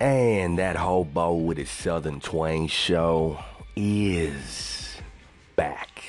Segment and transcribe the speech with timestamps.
[0.00, 3.38] And that hobo with his southern twang show
[3.76, 4.96] is
[5.56, 6.02] back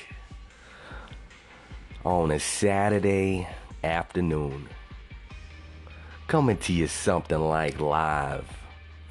[2.03, 3.47] on a Saturday
[3.83, 4.67] afternoon.
[6.27, 8.45] Coming to you something like live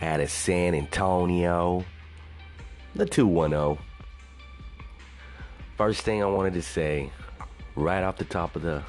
[0.01, 1.85] out of San Antonio,
[2.95, 3.83] the 210.
[5.77, 7.11] First thing I wanted to say,
[7.77, 8.83] right off the top of the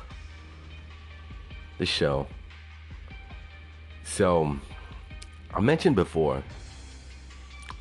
[1.78, 2.28] the show.
[4.04, 4.58] So,
[5.56, 6.44] I mentioned before,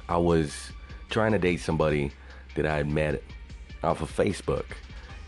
[0.09, 0.71] I was
[1.11, 2.13] trying to date somebody
[2.55, 3.21] that I had met
[3.83, 4.67] off of Facebook,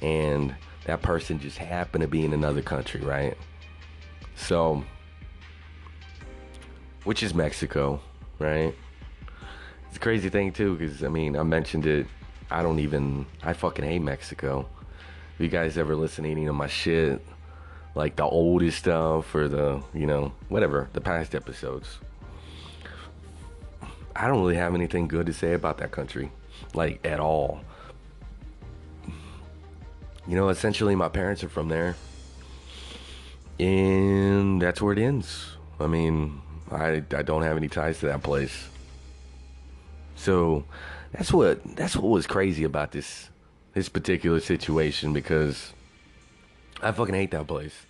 [0.00, 0.54] and
[0.84, 3.36] that person just happened to be in another country, right?
[4.36, 4.84] So,
[7.02, 8.00] which is Mexico,
[8.38, 8.72] right?
[9.88, 12.06] It's a crazy thing too, because I mean, I mentioned it.
[12.48, 13.26] I don't even.
[13.42, 14.68] I fucking hate Mexico.
[15.34, 17.20] If you guys ever listen to any of my shit,
[17.96, 21.98] like the oldest stuff or the, you know, whatever, the past episodes,
[24.18, 26.30] I don't really have anything good to say about that country,
[26.74, 27.60] like at all.
[30.26, 31.96] You know, essentially, my parents are from there,
[33.60, 35.56] and that's where it ends.
[35.78, 38.68] I mean, I I don't have any ties to that place.
[40.16, 40.64] So
[41.12, 43.28] that's what that's what was crazy about this
[43.74, 45.74] this particular situation because
[46.82, 47.86] I fucking hate that place.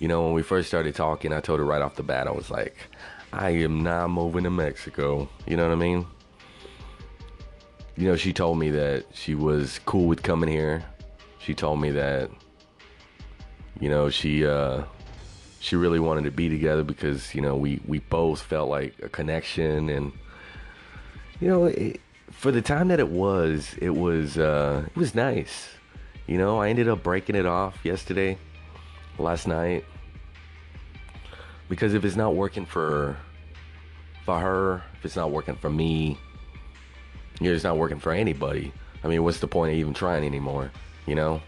[0.00, 2.32] You know, when we first started talking, I told her right off the bat, I
[2.32, 2.76] was like,
[3.34, 5.28] I am not moving to Mexico.
[5.46, 6.06] You know what I mean?
[7.96, 10.84] You know, she told me that she was cool with coming here.
[11.38, 12.30] She told me that,
[13.80, 14.82] you know, she uh,
[15.60, 19.08] she really wanted to be together because you know we we both felt like a
[19.08, 20.12] connection and
[21.40, 25.70] you know it, for the time that it was, it was uh, it was nice.
[26.26, 28.38] You know, I ended up breaking it off yesterday,
[29.18, 29.84] last night,
[31.68, 33.16] because if it's not working for
[34.24, 36.18] for her, if it's not working for me,
[37.40, 38.72] you it's not working for anybody.
[39.02, 40.70] I mean, what's the point of even trying anymore?
[41.06, 41.42] You know.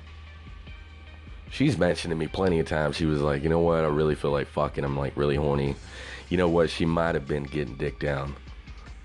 [1.48, 2.96] She's mentioned to me plenty of times.
[2.96, 3.84] She was like, you know what?
[3.84, 4.84] I really feel like fucking.
[4.84, 5.76] I'm like really horny.
[6.28, 6.68] You know what?
[6.70, 8.34] She might have been getting dick down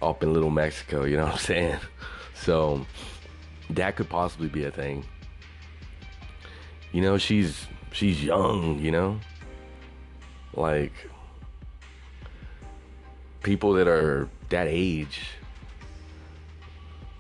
[0.01, 1.03] up in Little Mexico.
[1.03, 1.79] You know what I'm saying?
[2.33, 2.87] So
[3.69, 5.05] that could possibly be a thing.
[6.91, 8.79] You know, she's she's young.
[8.79, 9.19] You know,
[10.53, 10.93] like
[13.43, 15.21] people that are that age.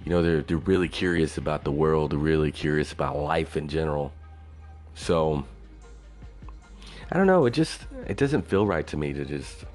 [0.03, 2.11] You know, they're they're really curious about the world.
[2.11, 4.11] They're really curious about life in general.
[4.95, 5.45] So
[7.11, 7.45] I don't know.
[7.45, 9.65] It just it doesn't feel right to me to just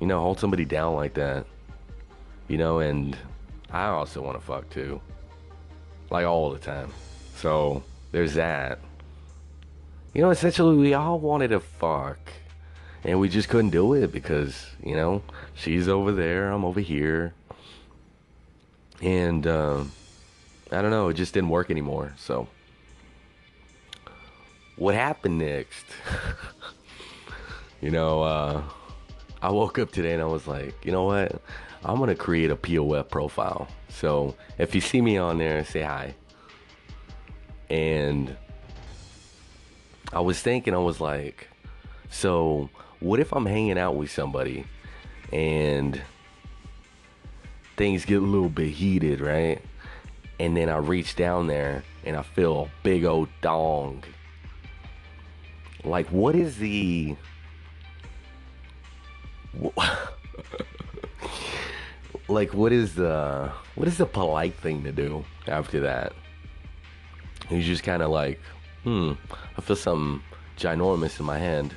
[0.00, 1.46] you know hold somebody down like that.
[2.48, 3.16] You know, and
[3.70, 5.00] I also want to fuck too,
[6.10, 6.90] like all the time.
[7.36, 7.82] So
[8.12, 8.78] there's that.
[10.14, 12.18] You know, essentially we all wanted to fuck,
[13.04, 15.22] and we just couldn't do it because you know
[15.54, 17.34] she's over there, I'm over here,
[19.02, 19.92] and um,
[20.72, 21.08] I don't know.
[21.08, 22.14] It just didn't work anymore.
[22.16, 22.48] So
[24.76, 25.84] what happened next?
[27.80, 28.62] you know, uh,
[29.42, 31.40] I woke up today and I was like, you know what?
[31.84, 33.68] I'm gonna create a POF profile.
[33.88, 36.14] So if you see me on there, say hi.
[37.70, 38.36] And
[40.12, 41.48] I was thinking, I was like,
[42.10, 42.70] so
[43.00, 44.64] what if I'm hanging out with somebody
[45.32, 46.00] and
[47.76, 49.60] things get a little bit heated, right?
[50.40, 54.02] And then I reach down there and I feel a big old dong
[55.84, 57.14] like what is the
[62.28, 66.12] like what is the what is the polite thing to do after that
[67.50, 68.40] you just kind of like
[68.88, 69.12] hmm
[69.56, 70.22] i feel something
[70.56, 71.74] ginormous in my hand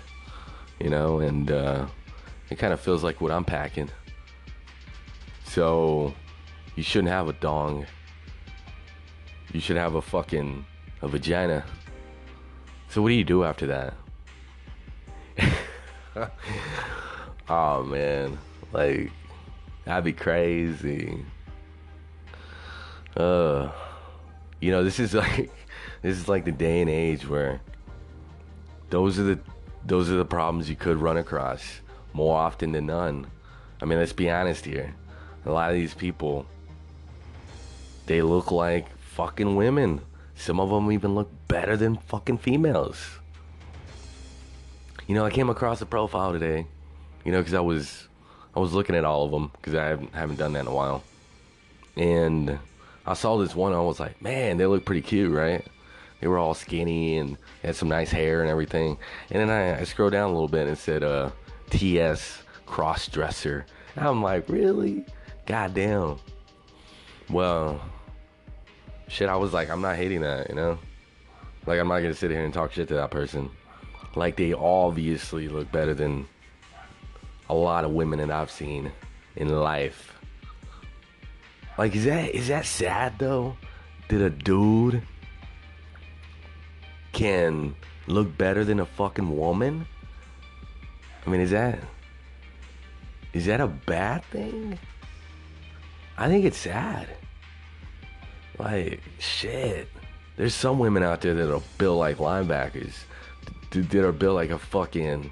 [0.79, 1.85] you know and uh
[2.49, 3.89] it kind of feels like what i'm packing
[5.43, 6.13] so
[6.75, 7.85] you shouldn't have a dong
[9.51, 10.65] you should have a fucking
[11.01, 11.63] a vagina
[12.91, 13.93] so what do you do after that?
[17.49, 18.37] oh man,
[18.73, 19.09] like
[19.85, 21.23] that'd be crazy.
[23.15, 23.71] Uh,
[24.59, 25.49] you know, this is like
[26.01, 27.61] this is like the day and age where
[28.89, 29.39] those are the
[29.85, 31.81] those are the problems you could run across
[32.13, 33.25] more often than none.
[33.81, 34.93] I mean, let's be honest here.
[35.45, 36.45] A lot of these people
[38.05, 40.01] they look like fucking women.
[40.35, 42.97] Some of them even look better than fucking females.
[45.07, 46.65] You know, I came across a profile today,
[47.23, 48.07] you know, because I was
[48.55, 50.73] I was looking at all of them because I haven't, haven't done that in a
[50.73, 51.03] while,
[51.95, 52.59] and
[53.05, 53.73] I saw this one.
[53.73, 55.65] I was like, man, they look pretty cute, right?
[56.21, 58.97] They were all skinny and had some nice hair and everything.
[59.31, 61.31] And then I, I scrolled down a little bit and it said, uh,
[61.71, 62.43] "T.S.
[62.65, 63.65] cross dresser.
[63.97, 65.05] I'm like, really?
[65.47, 66.17] Goddamn.
[67.29, 67.81] Well,
[69.07, 70.77] shit, I was like, I'm not hating that, you know?
[71.65, 73.49] Like, I'm not gonna sit here and talk shit to that person.
[74.15, 76.27] Like, they obviously look better than
[77.49, 78.91] a lot of women that I've seen
[79.35, 80.13] in life.
[81.77, 83.57] Like, is that is that sad though?
[84.07, 85.03] Did a dude
[87.13, 87.75] can
[88.07, 89.85] look better than a fucking woman?
[91.25, 91.79] I mean, is that
[93.33, 94.77] is that a bad thing?
[96.17, 97.07] I think it's sad.
[98.59, 99.87] Like, shit.
[100.35, 102.93] There's some women out there that are built like linebackers.
[103.71, 105.31] That are built like a fucking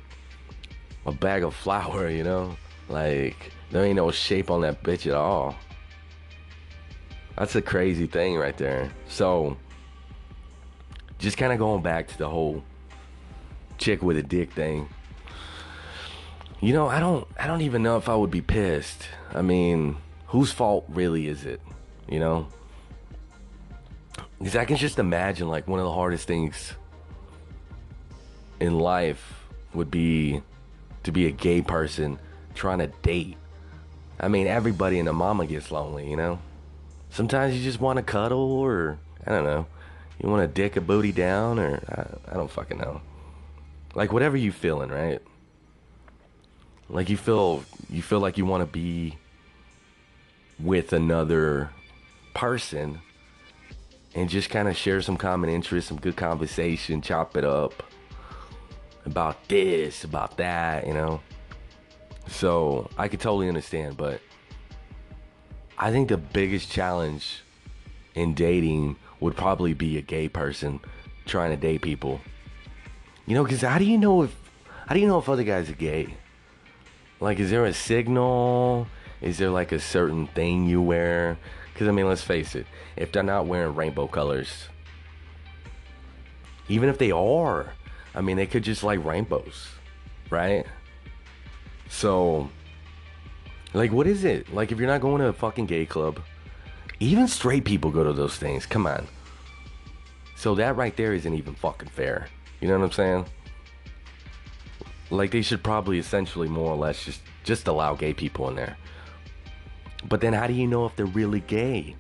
[1.06, 2.56] a bag of flour, you know?
[2.88, 5.56] Like, there ain't no shape on that bitch at all.
[7.38, 8.92] That's a crazy thing right there.
[9.08, 9.58] So,
[11.20, 12.64] just kind of going back to the whole
[13.78, 14.90] chick with a dick thing.
[16.62, 19.04] You know, I don't I don't even know if I would be pissed.
[19.34, 21.62] I mean, whose fault really is it?
[22.08, 22.48] You know?
[24.40, 26.74] Because I can just imagine like one of the hardest things
[28.60, 30.42] in life would be
[31.04, 32.20] to be a gay person
[32.56, 33.38] trying to date.
[34.20, 36.40] I mean, everybody and the mama gets lonely, you know?
[37.10, 39.66] Sometimes you just want to cuddle or, I don't know,
[40.20, 41.82] you want to dick a booty down or,
[42.28, 43.02] I, I don't fucking know.
[43.96, 45.22] Like, whatever you feeling, right?
[46.90, 49.18] Like, you feel, you feel like you want to be
[50.60, 51.70] with another
[52.34, 53.00] person
[54.16, 57.84] and just kind of share some common interest, some good conversation, chop it up
[59.06, 61.22] about this, about that, you know.
[62.28, 64.22] So I could totally understand, but
[65.78, 67.42] I think the biggest challenge
[68.16, 70.80] in dating would probably be a gay person
[71.26, 72.20] trying to date people.
[73.26, 74.36] You know, because how do you know if
[74.88, 76.16] how do you know if other guys are gay?
[77.20, 78.88] Like, is there a signal?
[79.22, 81.38] Is there like a certain thing you wear?
[81.74, 84.70] Because I mean, let's face it, if they're not wearing rainbow colors,
[86.68, 87.74] even if they are,
[88.16, 89.68] I mean, they could just like rainbows,
[90.30, 90.66] right?
[91.90, 92.50] So,
[93.74, 94.54] like, what is it?
[94.54, 96.22] Like, if you're not going to a fucking gay club,
[97.00, 98.66] even straight people go to those things.
[98.66, 99.08] Come on.
[100.36, 102.28] So that right there isn't even fucking fair.
[102.62, 103.26] You know what I'm saying?
[105.10, 108.78] Like they should probably essentially more or less just just allow gay people in there.
[110.08, 111.96] But then how do you know if they're really gay?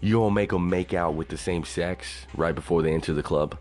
[0.00, 3.22] You don't make them make out with the same sex right before they enter the
[3.22, 3.56] club.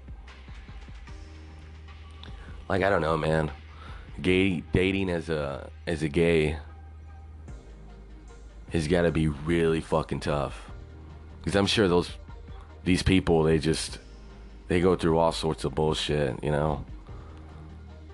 [2.68, 3.52] Like I don't know, man.
[4.22, 6.58] Gay dating as a as a gay
[8.72, 10.72] has got to be really fucking tough.
[11.44, 12.12] Cuz I'm sure those
[12.84, 14.00] these people they just
[14.68, 16.86] they go through all sorts of bullshit, you know.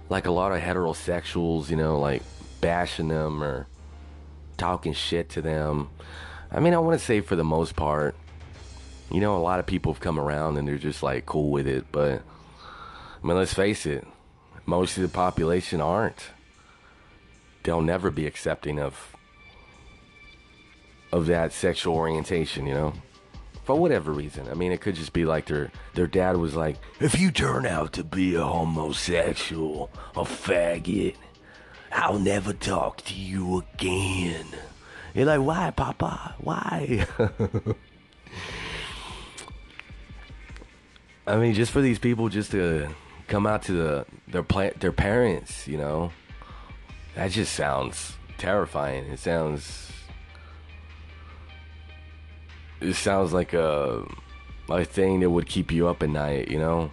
[0.10, 2.24] Like a lot of heterosexuals, you know, like
[2.62, 3.68] bashing them or
[4.58, 5.90] talking shit to them.
[6.52, 8.16] I mean, I want to say for the most part,
[9.12, 11.68] you know, a lot of people have come around and they're just like cool with
[11.68, 12.22] it, but
[13.24, 14.06] I mean, let's face it,
[14.66, 16.32] most of the population aren't.
[17.64, 19.17] They'll never be accepting of
[21.18, 22.94] of that sexual orientation, you know?
[23.66, 24.48] For whatever reason.
[24.50, 27.66] I mean, it could just be like their their dad was like, "If you turn
[27.66, 31.16] out to be a homosexual, a faggot,
[31.92, 34.46] I'll never talk to you again."
[35.14, 36.36] You're like, "Why, Papa?
[36.40, 37.06] Why?"
[41.28, 42.88] I mean, just for these people just to
[43.28, 46.14] come out to the their pla- their parents, you know.
[47.16, 49.06] That just sounds terrifying.
[49.06, 49.87] It sounds
[52.82, 54.06] it sounds like a
[54.70, 56.92] a thing that would keep you up at night, you know.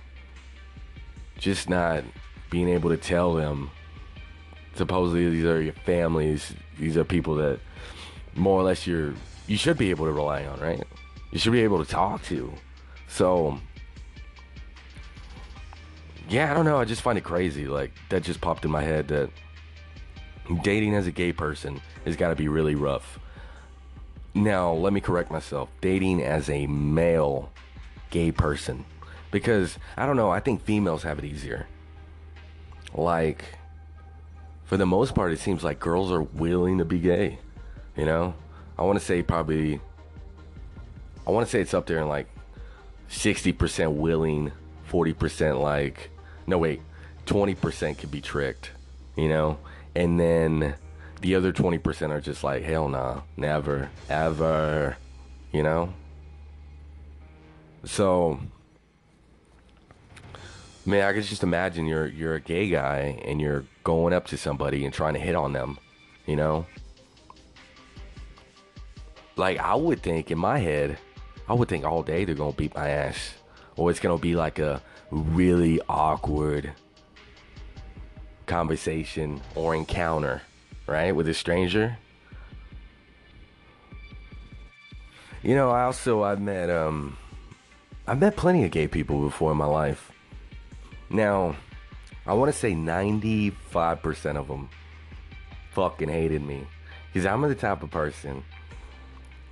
[1.39, 2.05] Just not
[2.51, 3.71] being able to tell them.
[4.75, 6.55] Supposedly these are your families.
[6.79, 7.61] These are people that
[8.35, 9.15] more or less you're
[9.47, 10.83] you should be able to rely on, right?
[11.31, 12.53] You should be able to talk to.
[13.09, 13.59] So
[16.29, 16.79] yeah, I don't know.
[16.79, 17.67] I just find it crazy.
[17.67, 19.31] Like that just popped in my head that
[20.63, 23.19] dating as a gay person has got to be really rough.
[24.35, 25.69] Now, let me correct myself.
[25.81, 27.51] Dating as a male
[28.11, 28.85] gay person
[29.31, 31.67] because I don't know, I think females have it easier.
[32.95, 33.45] Like
[34.65, 37.39] for the most part it seems like girls are willing to be gay,
[37.97, 38.35] you know?
[38.79, 39.81] I want to say probably
[41.27, 42.29] I want to say it's up there in like
[43.11, 44.53] 60% willing,
[44.89, 46.11] 40% like
[46.47, 46.81] no, wait.
[47.27, 48.71] 20% could be tricked,
[49.17, 49.59] you know?
[49.97, 50.75] And then
[51.25, 54.99] the other 20% are just like, hell nah, never, ever,
[55.53, 55.95] you know?
[57.85, 58.39] So,
[60.87, 64.37] Man, I could just imagine you're you're a gay guy and you're going up to
[64.37, 65.79] somebody and trying to hit on them,
[66.27, 66.67] you know?
[69.37, 70.99] Like I would think in my head,
[71.49, 73.33] I would think all day they're gonna beat my ass.
[73.77, 76.73] Or it's gonna be like a really awkward
[78.45, 80.43] conversation or encounter,
[80.87, 81.15] right?
[81.15, 81.99] With a stranger.
[85.43, 87.17] You know, I also I've met um
[88.07, 90.13] I've met plenty of gay people before in my life.
[91.11, 91.57] Now,
[92.27, 94.69] I want to say 95% of them
[95.73, 96.67] fucking hated me.
[97.13, 98.43] Because I'm the type of person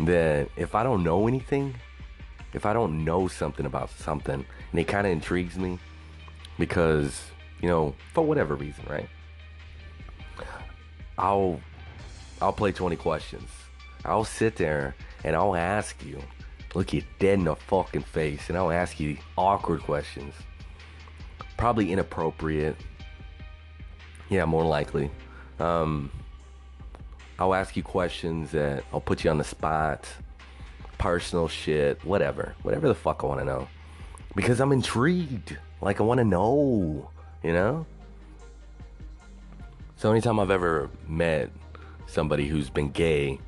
[0.01, 1.75] that if I don't know anything,
[2.53, 5.79] if I don't know something about something, and it kind of intrigues me,
[6.59, 7.23] because,
[7.61, 9.09] you know, for whatever reason, right?
[11.19, 11.61] I'll
[12.41, 13.49] I'll play 20 questions.
[14.05, 16.21] I'll sit there and I'll ask you,
[16.75, 20.35] look you dead in the fucking face, and I'll ask you awkward questions
[21.63, 22.77] probably inappropriate.
[24.29, 25.13] Yeah, more likely.
[25.61, 26.11] Um,
[27.39, 30.09] I'll ask you questions that I'll put you on the spot,
[30.99, 33.69] personal shit, whatever, whatever the fuck I want to know,
[34.35, 35.57] because I'm intrigued.
[35.81, 37.11] Like I want to know,
[37.45, 37.87] you know.
[40.03, 41.51] So anytime I've ever met
[42.07, 43.39] somebody who's been gay,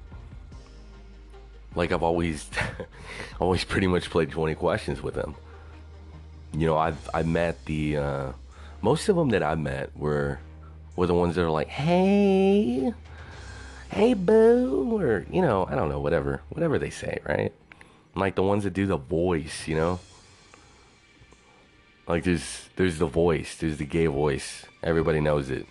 [1.75, 2.49] like I've always,
[3.41, 5.35] always pretty much played 20 questions with them
[6.57, 8.33] you know, I've I met the uh,
[8.81, 10.39] most of them that I met were
[10.97, 12.93] were the ones that are like, hey,
[13.91, 17.53] hey, boo, or you know, I don't know, whatever, whatever they say, right?
[18.15, 20.01] Like the ones that do the voice, you know.
[22.07, 24.65] Like there's there's the voice, there's the gay voice.
[24.83, 25.67] Everybody knows it.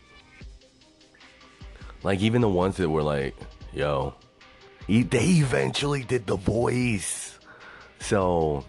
[2.03, 3.35] Like even the ones that were like,
[3.73, 4.13] yo,
[4.87, 5.03] they
[5.39, 7.39] eventually did the voice.
[7.99, 8.65] So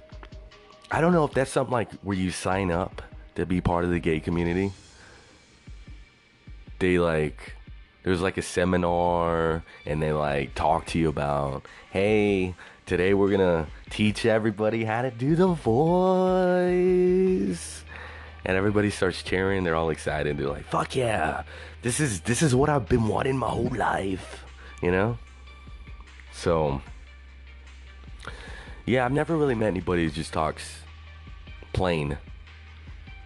[0.90, 3.02] I don't know if that's something like where you sign up
[3.34, 4.72] to be part of the gay community.
[6.78, 7.54] They like
[8.04, 12.54] there's like a seminar and they like talk to you about, hey,
[12.86, 16.62] today we're gonna teach everybody how to do the voice.
[18.46, 21.44] And everybody starts cheering, they're all excited, they're like, fuck yeah,
[21.84, 24.44] this is this is what I've been wanting my whole life,
[24.82, 25.18] you know?
[26.32, 26.80] So
[28.86, 30.78] yeah, I've never really met anybody who just talks
[31.74, 32.16] plain.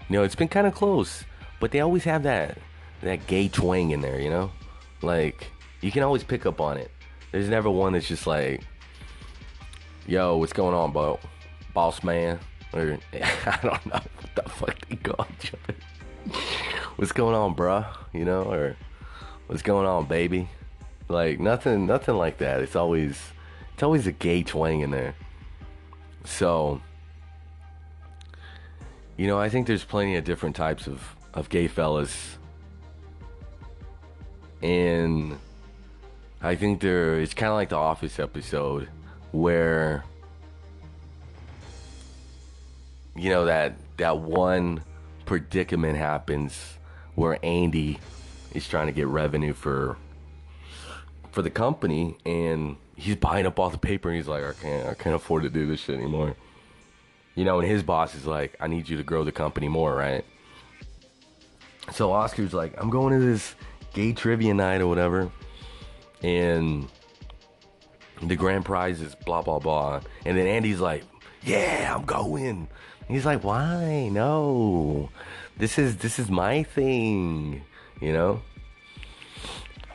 [0.08, 1.24] You know, it's been kind of close,
[1.60, 2.58] but they always have that
[3.02, 4.20] that gay twang in there.
[4.20, 4.50] You know,
[5.02, 6.90] like you can always pick up on it.
[7.30, 8.62] There's never one that's just like,
[10.08, 11.20] "Yo, what's going on, bro?
[11.74, 12.40] Boss man?"
[12.72, 15.78] Or I don't know what the fuck they call each other.
[16.96, 17.86] what's going on, bruh?
[18.12, 18.76] You know, or
[19.46, 20.48] what's going on, baby?
[21.08, 22.60] Like nothing, nothing like that.
[22.60, 23.18] It's always,
[23.74, 25.14] it's always a gay twang in there.
[26.24, 26.80] So
[29.18, 31.02] you know, I think there's plenty of different types of,
[31.34, 32.38] of gay fellas.
[34.62, 35.36] And
[36.40, 38.88] I think there it's kind of like the Office episode
[39.32, 40.04] where
[43.16, 44.82] you know that that one
[45.28, 46.78] predicament happens
[47.14, 47.98] where Andy
[48.54, 49.98] is trying to get revenue for
[51.32, 54.86] for the company and he's buying up all the paper and he's like I can't
[54.88, 56.34] I can't afford to do this shit anymore.
[57.34, 59.94] You know, and his boss is like, I need you to grow the company more,
[59.94, 60.24] right?
[61.92, 63.54] So Oscar's like, I'm going to this
[63.92, 65.30] gay trivia night or whatever.
[66.22, 66.88] And
[68.22, 70.00] the grand prize is blah blah blah.
[70.24, 71.04] And then Andy's like,
[71.42, 72.68] Yeah, I'm going.
[73.08, 74.08] He's like, Why?
[74.10, 75.10] No.
[75.56, 77.62] This is this is my thing.
[78.00, 78.42] You know?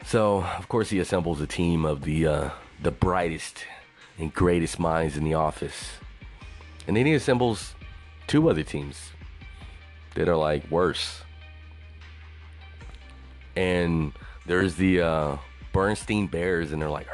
[0.06, 2.50] So of course he assembles a team of the uh,
[2.82, 3.66] the brightest
[4.18, 5.94] and greatest minds in the office.
[6.88, 7.76] And then he assembles
[8.28, 9.12] two other teams
[10.16, 11.22] that are like worse.
[13.56, 14.14] And
[14.46, 15.38] there's the uh,
[15.72, 17.08] Bernstein Bears, and they're like,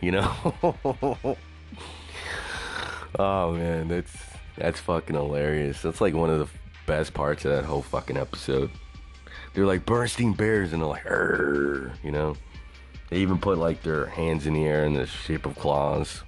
[0.00, 0.32] you know.
[3.18, 4.25] oh man, that's
[4.56, 5.82] that's fucking hilarious.
[5.82, 6.48] That's like one of the
[6.86, 8.70] best parts of that whole fucking episode.
[9.54, 11.04] They're like bursting Bears, and they're like,
[12.02, 12.36] you know.
[13.10, 16.22] They even put like their hands in the air in the shape of claws.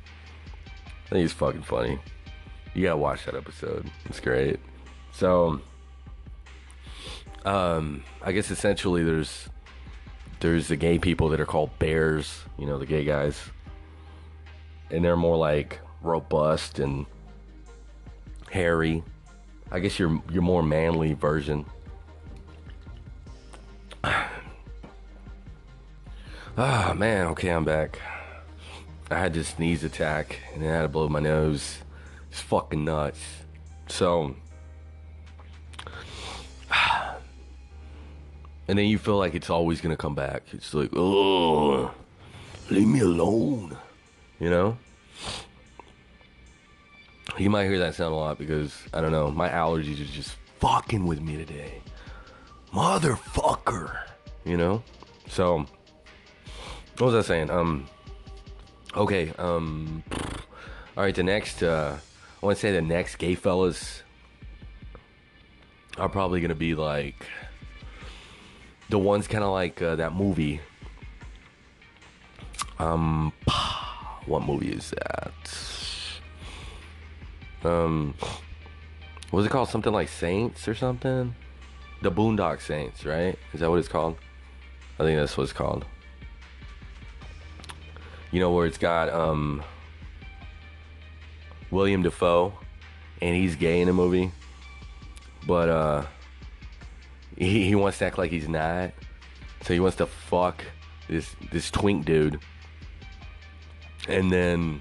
[1.06, 1.98] I think it's fucking funny.
[2.74, 3.90] You gotta watch that episode.
[4.04, 4.60] It's great.
[5.12, 5.60] So,
[7.44, 9.48] um, I guess essentially there's
[10.40, 12.42] there's the gay people that are called bears.
[12.58, 13.40] You know, the gay guys,
[14.90, 17.06] and they're more like robust and
[18.50, 19.02] hairy.
[19.70, 21.64] I guess your your more manly version.
[26.60, 27.28] Ah, oh, man.
[27.28, 28.00] Okay, I'm back.
[29.12, 31.78] I had this sneeze attack and then I had to blow my nose.
[32.32, 33.20] It's fucking nuts.
[33.86, 34.34] So,
[38.68, 40.42] and then you feel like it's always gonna come back.
[40.50, 41.92] It's like, oh,
[42.70, 43.78] leave me alone.
[44.40, 44.78] You know?
[47.38, 49.30] You might hear that sound a lot because I don't know.
[49.30, 51.80] My allergies are just fucking with me today,
[52.74, 53.96] motherfucker.
[54.44, 54.82] You know.
[55.28, 55.64] So,
[56.98, 57.50] what was I saying?
[57.50, 57.86] Um.
[58.96, 59.32] Okay.
[59.38, 60.02] Um.
[60.96, 61.14] All right.
[61.14, 61.62] The next.
[61.62, 61.96] Uh,
[62.42, 64.02] I want to say the next gay fellas
[65.96, 67.24] are probably gonna be like
[68.88, 70.60] the ones kind of like uh, that movie.
[72.80, 73.32] Um,
[74.26, 75.77] what movie is that?
[77.64, 78.14] Um,
[79.32, 79.68] was it called?
[79.68, 81.34] Something like Saints or something?
[82.02, 83.38] The Boondock Saints, right?
[83.52, 84.16] Is that what it's called?
[84.98, 85.84] I think that's what it's called.
[88.30, 89.62] You know where it's got um
[91.70, 92.52] William Dafoe,
[93.22, 94.30] and he's gay in the movie,
[95.46, 96.06] but uh
[97.36, 98.90] he, he wants to act like he's not.
[99.62, 100.64] So he wants to fuck
[101.08, 102.40] this this twink dude.
[104.08, 104.80] And then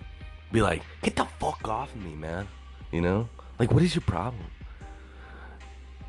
[0.51, 2.47] be like, get the fuck off of me, man.
[2.91, 3.29] You know?
[3.59, 4.45] Like what is your problem?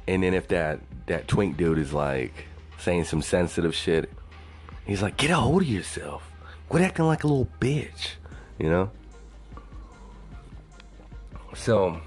[0.06, 2.46] And then if that that twink dude is like
[2.78, 4.10] saying some sensitive shit,
[4.86, 6.30] he's like, get a hold of yourself.
[6.68, 8.12] Quit acting like a little bitch.
[8.58, 8.90] You know?
[11.54, 12.00] So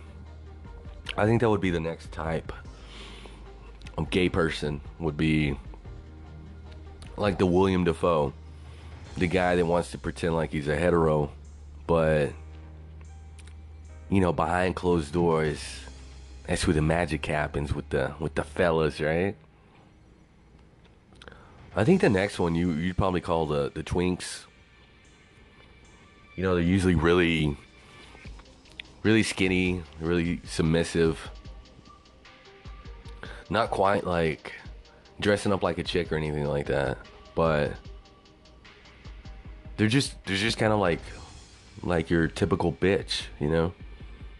[1.17, 2.53] I think that would be the next type
[3.97, 5.57] of gay person would be
[7.17, 8.33] like the William Dafoe,
[9.17, 11.31] the guy that wants to pretend like he's a hetero,
[11.85, 12.31] but
[14.12, 15.60] you know, behind closed doors,
[16.46, 19.36] that's where the magic happens with the with the fellas, right?
[21.75, 24.46] I think the next one you you'd probably call the the twinks.
[26.36, 27.58] You know, they're usually really
[29.01, 31.32] really skinny, really submissive
[33.51, 34.53] not quite like
[35.20, 36.98] dressing up like a chick or anything like that,
[37.36, 37.74] but
[39.75, 41.01] they're just they're just kind of like
[41.84, 43.74] like your typical bitch, you know.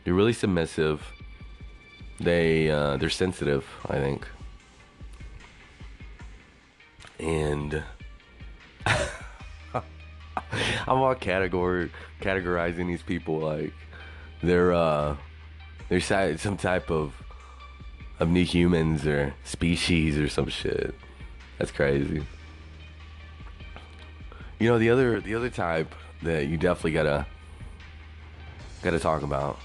[0.04, 1.06] They're really submissive.
[2.20, 4.28] They uh, they're sensitive, I think,
[7.20, 7.84] and
[8.86, 9.84] I'm
[10.88, 13.74] all category categorizing these people like
[14.44, 15.16] they're uh
[15.90, 17.14] they're some type of
[18.20, 20.94] of new humans or species or some shit.
[21.58, 22.24] That's crazy.
[24.60, 27.26] You know the other the other type that you definitely gotta
[28.84, 29.58] gotta talk about.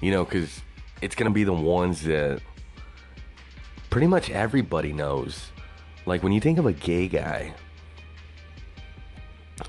[0.00, 0.62] You know, cause
[1.02, 2.40] it's gonna be the ones that
[3.90, 5.50] pretty much everybody knows.
[6.06, 7.54] Like when you think of a gay guy,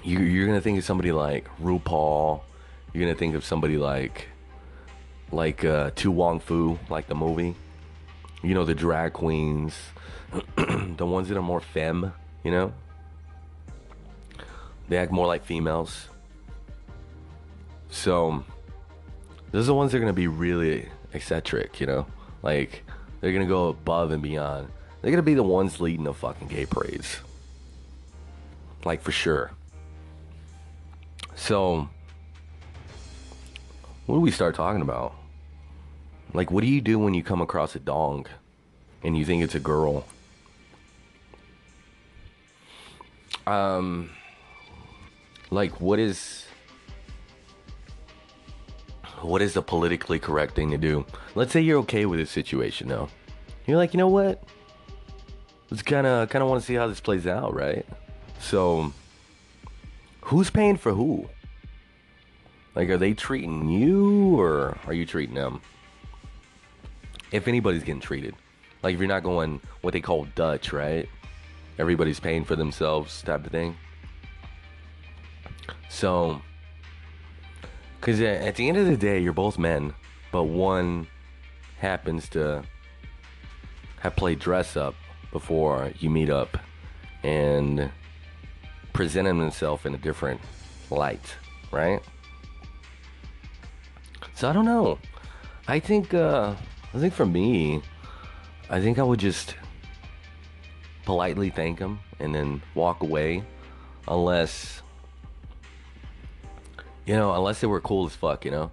[0.04, 2.42] you, you're gonna think of somebody like RuPaul.
[2.94, 4.28] You're gonna think of somebody like
[5.32, 7.56] like uh, To Wong Foo, like the movie.
[8.42, 9.76] You know, the drag queens,
[10.56, 12.14] the ones that are more femme,
[12.44, 12.74] you know?
[14.88, 16.08] They act more like females.
[17.90, 18.44] So,
[19.52, 22.06] those are the ones that are to be really eccentric, you know?
[22.42, 22.84] Like,
[23.20, 24.70] they're to go above and beyond.
[25.02, 27.20] They're to be the ones leading the fucking gay parades.
[28.86, 29.52] Like, for sure.
[31.36, 31.90] So,
[34.06, 35.16] what do we start talking about?
[36.34, 38.28] Like, what do you do when you come across a dong
[39.04, 40.06] and you think it's a girl?
[43.48, 44.12] Um,
[45.50, 46.46] like, what is
[49.22, 51.06] what is the politically correct thing to do?
[51.36, 53.10] Let's say you're okay with this situation now.
[53.66, 54.44] You're like, you know what?
[55.70, 57.86] Let's kind of kind of want to see how this plays out, right?
[58.40, 58.94] So,
[60.22, 61.30] who's paying for who?
[62.76, 65.62] Like, are they treating you or are you treating them?
[67.32, 68.36] if anybody's getting treated.
[68.84, 71.08] Like if you're not going what they call Dutch, right?
[71.78, 73.76] Everybody's paying for themselves type of thing.
[75.90, 76.42] So,
[78.00, 79.94] because at the end of the day, you're both men,
[80.32, 81.08] but one
[81.80, 82.64] happens to
[84.00, 84.96] have played dress up
[85.32, 86.58] before you meet up
[87.24, 87.92] and
[88.94, 90.40] presenting himself in a different
[90.90, 91.36] light,
[91.72, 92.02] right?
[94.36, 94.98] So I don't know.
[95.68, 96.56] I think uh,
[96.94, 97.82] I think for me,
[98.70, 99.56] I think I would just
[101.06, 103.44] politely thank him and then walk away,
[104.08, 104.82] unless
[107.10, 108.70] you know, unless they were cool as fuck, you know.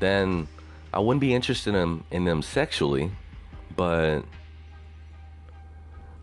[0.00, 0.48] Then
[0.92, 3.12] I wouldn't be interested in them in them sexually,
[3.76, 4.22] but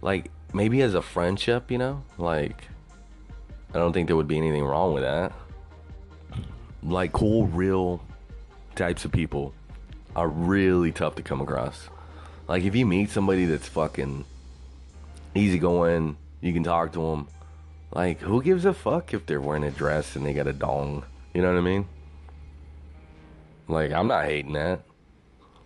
[0.02, 2.62] like maybe as a friendship, you know, like
[3.74, 5.32] I don't think there would be anything wrong with that.
[6.84, 8.04] Like cool, real
[8.76, 9.54] types of people
[10.14, 11.88] are really tough to come across.
[12.50, 14.26] Like if you meet somebody that's fucking
[15.34, 16.18] easy going.
[16.42, 17.30] You can talk to them.
[17.94, 21.06] Like, who gives a fuck if they're wearing a dress and they got a dong?
[21.36, 21.86] You know what I mean?
[23.68, 24.86] Like, I'm not hating that.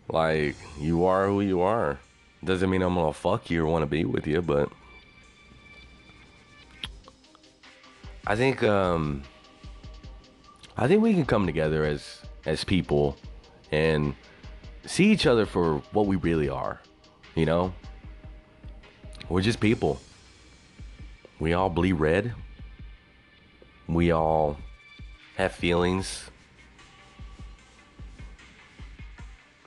[0.08, 2.00] Like, you are who you are.
[2.44, 4.72] Doesn't mean I'm gonna fuck you or want to be with you, but
[8.26, 9.22] I think um
[10.76, 13.16] I think we can come together as as people
[13.72, 14.16] and
[14.88, 16.82] see each other for what we really are.
[17.36, 17.74] You know?
[19.30, 20.02] We're just people.
[21.40, 22.34] We all bleed red.
[23.88, 24.58] We all
[25.40, 26.30] have feelings.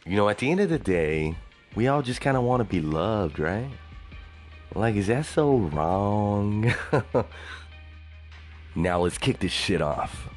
[0.04, 1.34] You know, at the end of the day,
[1.74, 3.70] we all just kind of want to be loved, right?
[4.74, 6.74] Like, is that so wrong?
[8.74, 10.28] now let's kick this shit off.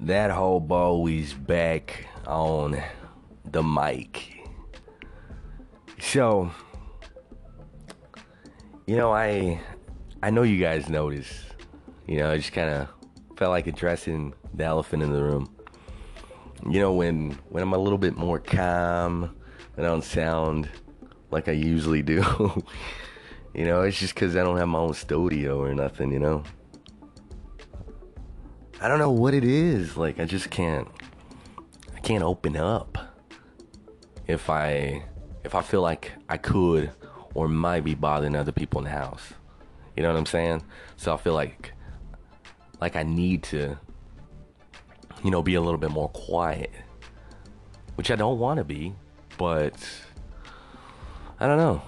[0.00, 2.82] That hobo is back on
[3.44, 4.37] the mic.
[6.00, 6.50] So,
[8.86, 9.60] you know, I
[10.22, 11.44] I know you guys notice.
[12.06, 12.88] You know, I just kind of
[13.36, 15.54] felt like addressing the elephant in the room.
[16.68, 19.36] You know, when when I'm a little bit more calm,
[19.76, 20.68] and I don't sound
[21.30, 22.24] like I usually do.
[23.54, 26.12] you know, it's just because I don't have my own studio or nothing.
[26.12, 26.42] You know.
[28.80, 29.96] I don't know what it is.
[29.96, 30.88] Like I just can't
[31.94, 32.96] I can't open up.
[34.26, 35.04] If I
[35.48, 36.90] if I feel like I could
[37.32, 39.32] or might be bothering other people in the house.
[39.96, 40.62] You know what I'm saying?
[40.98, 41.72] So I feel like
[42.82, 43.78] like I need to
[45.24, 46.70] you know be a little bit more quiet.
[47.94, 48.92] Which I don't want to be,
[49.38, 49.74] but
[51.40, 51.80] I don't know.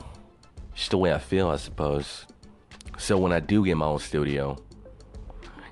[0.75, 2.27] Just the way I feel, I suppose.
[2.96, 4.57] So when I do get my own studio,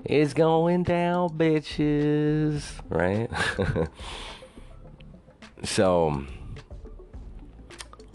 [0.04, 2.70] it's going down, bitches.
[2.90, 3.30] Right?
[5.64, 6.26] so,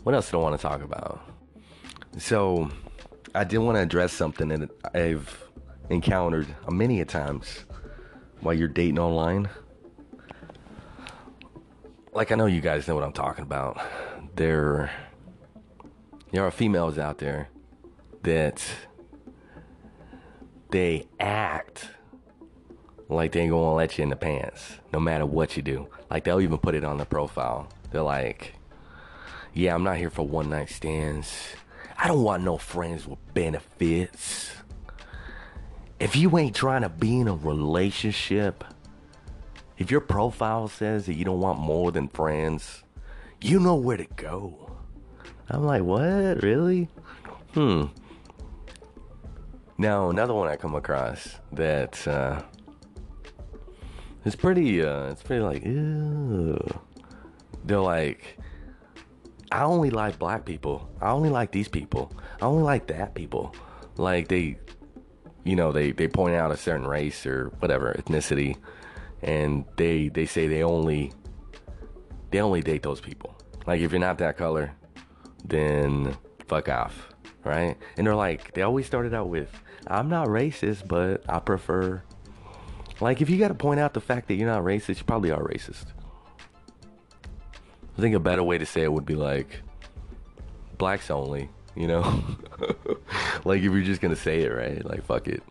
[0.03, 1.21] what else do I want to talk about?
[2.17, 2.69] So,
[3.33, 5.43] I did want to address something that I've
[5.89, 7.65] encountered many a times
[8.41, 9.49] while you're dating online.
[12.11, 13.81] Like, I know you guys know what I'm talking about.
[14.35, 14.91] There,
[16.31, 17.49] there are females out there
[18.21, 18.63] that
[20.69, 21.89] they act
[23.09, 25.87] like they ain't gonna let you in the pants no matter what you do.
[26.09, 27.67] Like they'll even put it on the profile.
[27.91, 28.55] They're like,
[29.53, 31.31] yeah, I'm not here for one night stands.
[31.97, 34.51] I don't want no friends with benefits.
[35.99, 38.63] If you ain't trying to be in a relationship,
[39.77, 42.83] if your profile says that you don't want more than friends,
[43.41, 44.75] you know where to go.
[45.49, 46.41] I'm like, what?
[46.41, 46.89] Really?
[47.53, 47.85] Hmm.
[49.77, 52.41] Now, another one I come across that uh,
[54.25, 56.57] is pretty, uh, it's pretty like, ew.
[57.65, 58.37] They're like,
[59.53, 60.89] I only like black people.
[60.99, 62.11] I only like these people.
[62.41, 63.55] I only like that people.
[63.95, 64.57] Like they,
[65.43, 68.57] you know, they, they point out a certain race or whatever ethnicity,
[69.21, 71.13] and they they say they only
[72.31, 73.37] they only date those people.
[73.65, 74.73] Like if you're not that color,
[75.45, 77.13] then fuck off
[77.43, 77.77] right?
[77.97, 79.49] And they're like, they always started out with,
[79.87, 82.03] I'm not racist, but I prefer.
[83.01, 85.31] Like, if you got to point out the fact that you're not racist, you probably
[85.31, 85.85] are racist.
[87.97, 89.61] I think a better way to say it would be like,
[90.77, 92.23] blacks only, you know?
[93.45, 94.83] like, if you're just gonna say it, right?
[94.83, 95.43] Like, fuck it.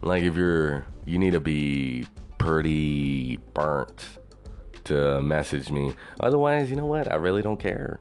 [0.00, 2.06] Like, if you're, you need to be
[2.38, 4.04] pretty burnt
[4.84, 5.94] to message me.
[6.20, 7.10] Otherwise, you know what?
[7.10, 8.00] I really don't care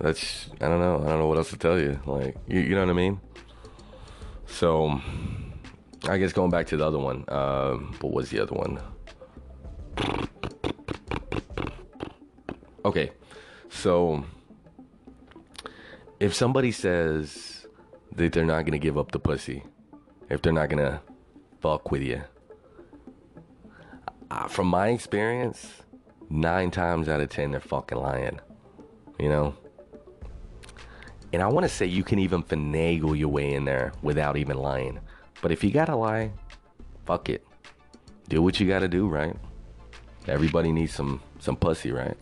[0.00, 0.96] that's I don't know.
[1.04, 2.00] I don't know what else to tell you.
[2.06, 3.20] Like you, you know what I mean?
[4.46, 5.00] So
[6.08, 7.24] I guess going back to the other one.
[7.28, 8.80] Uh, what was the other one?
[12.84, 13.12] Okay,
[13.70, 14.24] so
[16.20, 17.66] if somebody says
[18.14, 19.64] that they're not gonna give up the pussy,
[20.28, 21.00] if they're not gonna
[21.60, 22.22] fuck with you,
[24.30, 25.82] uh, from my experience,
[26.28, 28.38] nine times out of ten they're fucking lying.
[29.18, 29.54] You know,
[31.32, 34.58] and I want to say you can even finagle your way in there without even
[34.58, 35.00] lying.
[35.40, 36.32] But if you gotta lie,
[37.06, 37.46] fuck it.
[38.28, 39.36] Do what you gotta do, right?
[40.26, 42.16] Everybody needs some some pussy, right?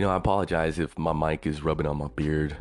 [0.00, 2.56] You know, I apologize if my mic is rubbing on my beard.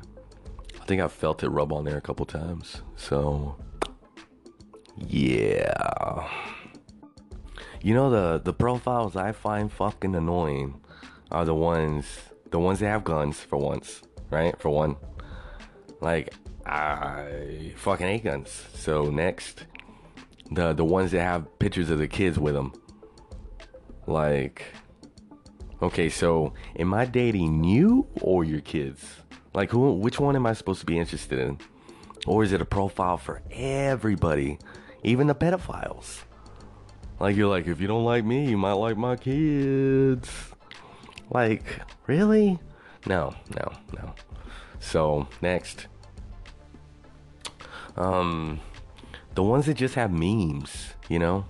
[0.82, 2.82] I think I've felt it rub on there a couple times.
[2.98, 3.56] So,
[4.98, 6.28] yeah.
[7.82, 10.82] You know the the profiles I find fucking annoying
[11.32, 12.06] are the ones
[12.52, 14.60] the ones that have guns for once, right?
[14.60, 14.98] For one.
[16.02, 16.34] Like
[16.66, 18.66] I fucking hate guns.
[18.74, 19.66] So next,
[20.52, 22.74] the the ones that have pictures of the kids with them.
[24.08, 24.66] Like,
[25.82, 29.22] okay, so am I dating you or your kids?
[29.54, 29.94] Like, who?
[29.94, 31.60] Which one am I supposed to be interested in?
[32.28, 34.60] Or is it a profile for everybody,
[35.04, 36.24] even the pedophiles?
[37.20, 40.30] Like, you're like, if you don't like me, you might like my kids.
[41.30, 41.64] Like,
[42.08, 42.60] really?
[43.06, 44.14] No, no, no.
[44.80, 45.88] So next,
[47.98, 48.60] um,
[49.36, 51.46] the ones that just have memes, you know.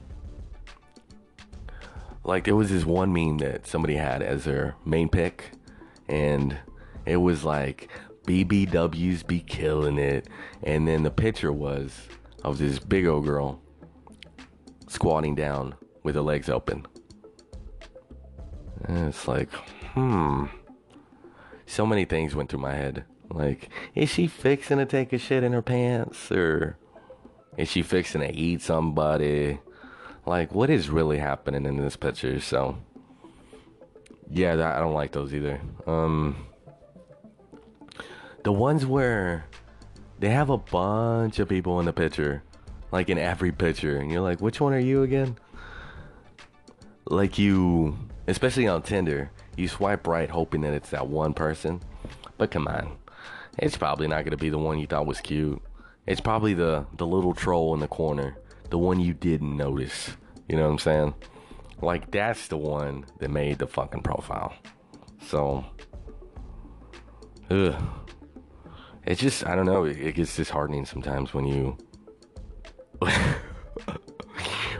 [2.30, 5.50] Like there was this one meme that somebody had as their main pick,
[6.08, 6.60] and
[7.04, 7.89] it was like
[8.28, 10.28] BBWs be killing it,
[10.62, 12.08] and then the picture was
[12.44, 13.60] of this big old girl
[14.88, 16.86] squatting down with her legs open.
[18.84, 19.52] And it's like,
[19.96, 20.46] hmm.
[21.65, 23.06] So many things went through my head.
[23.32, 26.32] Like, is she fixing to take a shit in her pants?
[26.32, 26.78] Or
[27.58, 29.58] is she fixing to eat somebody?
[30.30, 32.39] Like, what is really happening in this picture?
[32.39, 32.78] So,
[34.30, 35.60] yeah, I don't like those either.
[35.88, 36.46] Um,
[38.44, 39.46] the ones where
[40.20, 42.44] they have a bunch of people in the picture,
[42.92, 45.36] like in every picture, and you're like, which one are you again?
[47.06, 51.82] Like, you, especially on Tinder, you swipe right hoping that it's that one person.
[52.38, 52.98] But come on,
[53.58, 55.60] it's probably not to be the one you thought was cute.
[56.06, 58.38] It's probably the the little troll in the corner,
[58.69, 60.12] the one you didn't notice.
[60.47, 61.13] You know what I'm saying?
[61.82, 64.53] Like that's the one that made the fucking profile.
[65.27, 65.65] So,
[67.49, 67.75] ugh.
[69.05, 69.86] It's just I don't know.
[69.86, 71.77] It gets disheartening sometimes when you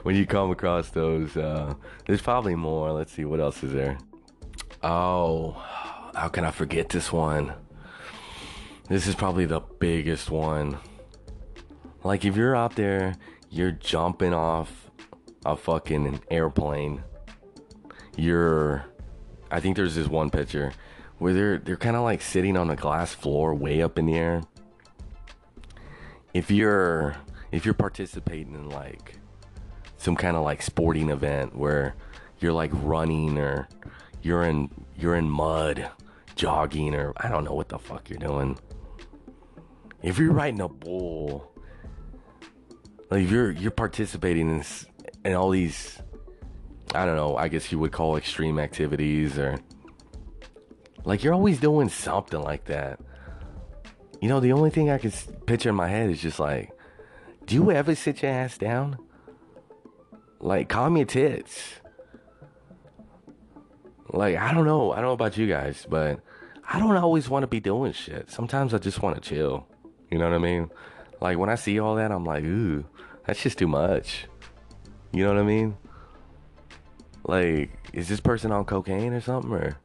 [0.04, 1.36] when you come across those.
[1.38, 1.73] Uh,
[2.06, 2.91] there's probably more.
[2.91, 3.97] Let's see what else is there.
[4.84, 5.52] Oh,
[6.13, 7.54] how can I forget this one?
[8.88, 10.80] This is probably the biggest one.
[12.04, 13.15] Like, if you're out there,
[13.50, 14.90] you're jumping off
[15.46, 17.04] a fucking airplane.
[18.16, 18.86] You're,
[19.50, 20.74] I think there's this one picture
[21.18, 24.16] where they're they're kind of like sitting on a glass floor, way up in the
[24.16, 24.42] air.
[26.34, 27.16] If you're
[27.52, 29.18] if you're participating in like
[29.98, 31.96] some kind of like sporting event where
[32.40, 33.68] you're like running or
[34.22, 35.90] you're in you're in mud
[36.36, 38.58] jogging or I don't know what the fuck you're doing.
[40.02, 41.52] If you're riding a bull,
[43.10, 44.63] like if you're you're participating
[45.26, 46.00] in all these,
[46.93, 47.36] I don't know.
[47.36, 49.60] I guess you would call extreme activities or
[51.06, 53.00] like you're always doing something like that.
[54.22, 55.12] You know, the only thing I can
[55.45, 56.72] picture in my head is just like,
[57.45, 58.98] do you ever sit your ass down?
[60.39, 61.76] Like, calm your tits.
[64.12, 64.91] Like, I don't know.
[64.91, 66.19] I don't know about you guys, but
[66.67, 68.30] I don't always want to be doing shit.
[68.30, 69.67] Sometimes I just want to chill.
[70.12, 70.69] You know what I mean?
[71.22, 72.86] Like, when I see all that, I'm like, ooh,
[73.30, 74.26] that's just too much.
[75.12, 75.78] You know what I mean?
[77.28, 79.52] Like, is this person on cocaine or something?
[79.52, 79.78] Or,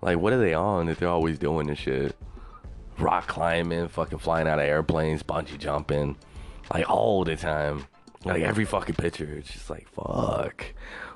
[0.00, 2.14] like, what are they on that they're always doing this shit?
[2.96, 6.16] Rock climbing, fucking flying out of airplanes, bungee jumping,
[6.72, 7.84] like, all the time.
[8.24, 9.38] Like, every fucking picture.
[9.38, 10.64] It's just like, fuck.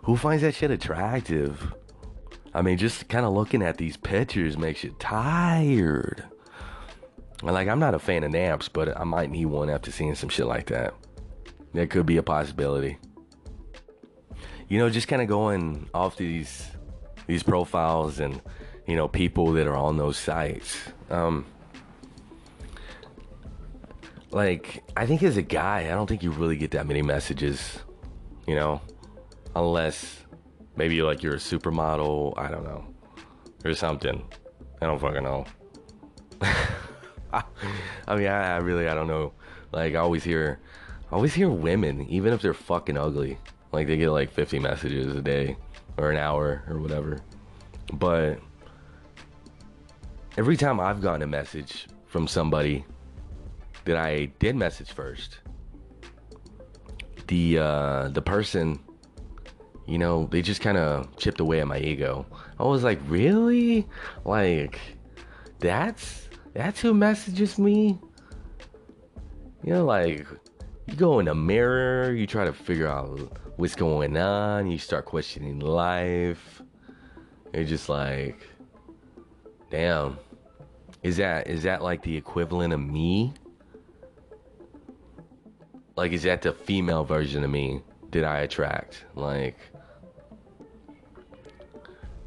[0.03, 1.75] Who finds that shit attractive?
[2.53, 6.25] I mean, just kind of looking at these pictures makes you tired.
[7.41, 10.29] Like, I'm not a fan of naps, but I might need one after seeing some
[10.29, 10.93] shit like that.
[11.75, 12.99] That could be a possibility.
[14.69, 16.67] You know, just kind of going off these
[17.27, 18.41] these profiles and
[18.87, 20.79] you know people that are on those sites.
[21.11, 21.47] Um,
[24.31, 27.79] like, I think as a guy, I don't think you really get that many messages.
[28.47, 28.81] You know,
[29.55, 30.19] unless
[30.79, 32.35] Maybe like you're a supermodel.
[32.39, 32.87] I don't know.
[33.65, 34.25] Or something.
[34.81, 35.45] I don't fucking know.
[37.33, 39.33] I mean, I, I, really, I don't know.
[39.73, 40.61] Like, I always hear,
[41.11, 43.38] I always hear women, even if they're fucking ugly,
[43.73, 45.57] like they get like 50 messages a day
[45.97, 47.18] or an hour or whatever.
[47.94, 48.38] But
[50.37, 52.85] every time I've gotten a message from somebody
[53.85, 55.38] that I did message first,
[57.27, 58.79] the uh, the person
[59.88, 62.27] you know, they just kind of chipped away at my ego.
[62.61, 63.88] I was like, really?
[64.27, 64.79] Like,
[65.61, 67.99] that's that's who messages me?
[69.64, 70.27] You know, like
[70.88, 73.18] you go in the mirror, you try to figure out
[73.57, 76.62] what's going on, you start questioning life.
[77.53, 78.46] You're just like,
[79.70, 80.18] damn,
[81.03, 83.35] is that is that like the equivalent of me?
[85.96, 89.05] Like, is that the female version of me Did I attract?
[89.14, 89.59] Like,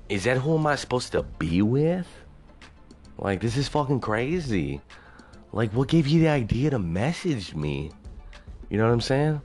[0.10, 2.08] is that who am I supposed to be with?
[3.17, 4.82] Like, this is fucking crazy.
[5.54, 7.91] Like, what gave you the idea to message me?
[8.72, 9.42] You know what I'm saying?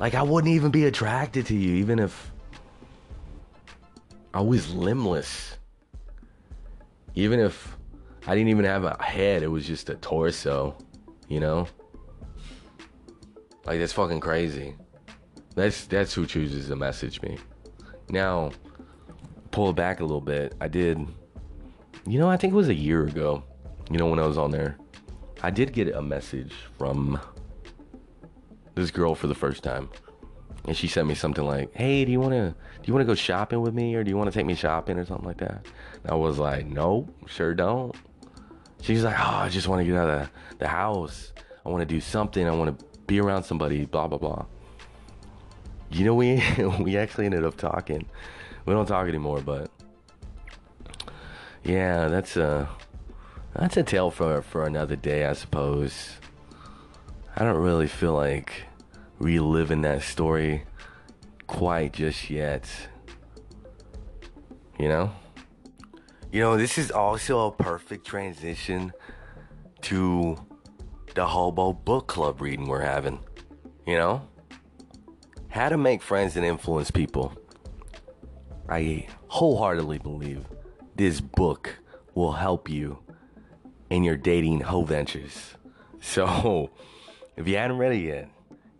[0.00, 2.32] Like, I wouldn't even be attracted to you, even if
[4.34, 5.56] I was limbless.
[7.14, 7.76] Even if
[8.26, 10.76] I didn't even have a head, it was just a torso,
[11.28, 11.68] you know?
[13.66, 14.74] Like, that's fucking crazy.
[15.54, 17.38] That's that's who chooses to message me.
[18.10, 18.50] Now,
[19.52, 20.56] pull it back a little bit.
[20.60, 20.98] I did,
[22.04, 23.44] you know, I think it was a year ago.
[23.92, 24.76] You know, when I was on there,
[25.40, 27.20] I did get a message from
[28.74, 29.88] this girl for the first time,
[30.66, 33.10] and she sent me something like, "Hey, do you want to do you want to
[33.10, 35.38] go shopping with me, or do you want to take me shopping, or something like
[35.38, 35.66] that?"
[36.02, 37.94] And I was like, "No, sure don't."
[38.82, 41.32] She's like, "Oh, I just want to get out of the house.
[41.64, 42.46] I want to do something.
[42.46, 44.46] I want to be around somebody." Blah blah blah.
[45.90, 46.42] You know, we
[46.80, 48.06] we actually ended up talking.
[48.66, 49.70] We don't talk anymore, but
[51.62, 52.68] yeah, that's a
[53.54, 56.18] that's a tale for for another day, I suppose.
[57.36, 58.66] I don't really feel like
[59.18, 60.64] reliving that story
[61.48, 62.68] quite just yet.
[64.78, 65.12] You know?
[66.30, 68.92] You know, this is also a perfect transition
[69.82, 70.36] to
[71.14, 73.18] the Hobo Book Club reading we're having.
[73.84, 74.28] You know?
[75.48, 77.32] How to make friends and influence people.
[78.68, 80.46] I wholeheartedly believe
[80.94, 81.78] this book
[82.14, 83.00] will help you
[83.90, 85.54] in your dating hoe ventures.
[86.00, 86.70] So,
[87.36, 88.28] if you hadn't read it yet,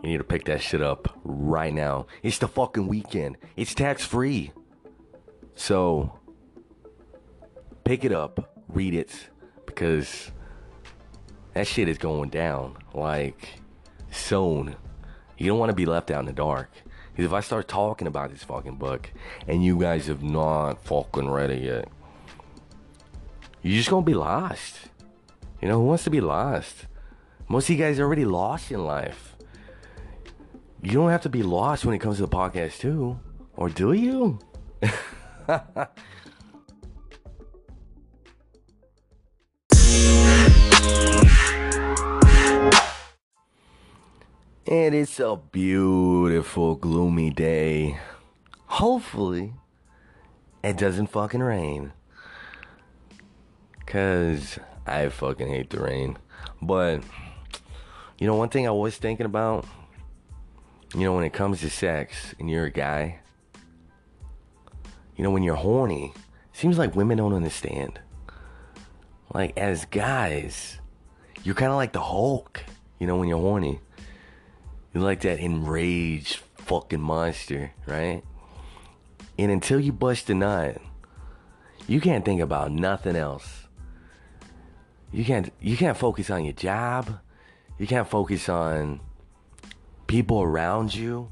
[0.02, 2.06] you need to pick that shit up right now.
[2.22, 3.36] It's the fucking weekend.
[3.56, 4.52] It's tax free.
[5.54, 6.18] So,
[7.84, 9.28] pick it up, read it,
[9.66, 10.30] because
[11.54, 13.60] that shit is going down like
[14.10, 14.76] soon.
[15.38, 16.70] You don't want to be left out in the dark.
[17.12, 19.12] Because if I start talking about this fucking book
[19.46, 21.88] and you guys have not fucking read it yet,
[23.62, 24.88] you're just gonna be lost.
[25.62, 26.86] You know, who wants to be lost?
[27.48, 29.36] Most of you guys are already lost in life.
[30.82, 33.18] You don't have to be lost when it comes to the podcast, too.
[33.56, 34.38] Or do you?
[44.66, 48.00] And it's a beautiful, gloomy day.
[48.66, 49.52] Hopefully,
[50.62, 51.92] it doesn't fucking rain.
[53.84, 56.16] Cause I fucking hate the rain.
[56.62, 57.02] But,
[58.18, 59.66] you know, one thing I was thinking about,
[60.94, 63.20] you know, when it comes to sex and you're a guy,
[65.16, 66.12] you know, when you're horny,
[66.52, 68.00] seems like women don't understand.
[69.32, 70.78] Like, as guys,
[71.42, 72.64] you're kind of like the Hulk,
[72.98, 73.80] you know, when you're horny.
[74.92, 78.22] You're like that enraged fucking monster, right?
[79.36, 80.80] And until you bust a nut,
[81.88, 83.66] you can't think about nothing else.
[85.12, 87.18] You can't you can't focus on your job.
[87.84, 89.00] You can't focus on
[90.06, 91.30] people around you.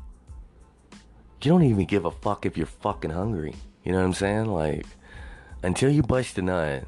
[1.41, 3.55] You don't even give a fuck if you're fucking hungry.
[3.85, 4.53] You know what I'm saying?
[4.53, 4.85] Like
[5.63, 6.85] until you bust a nut,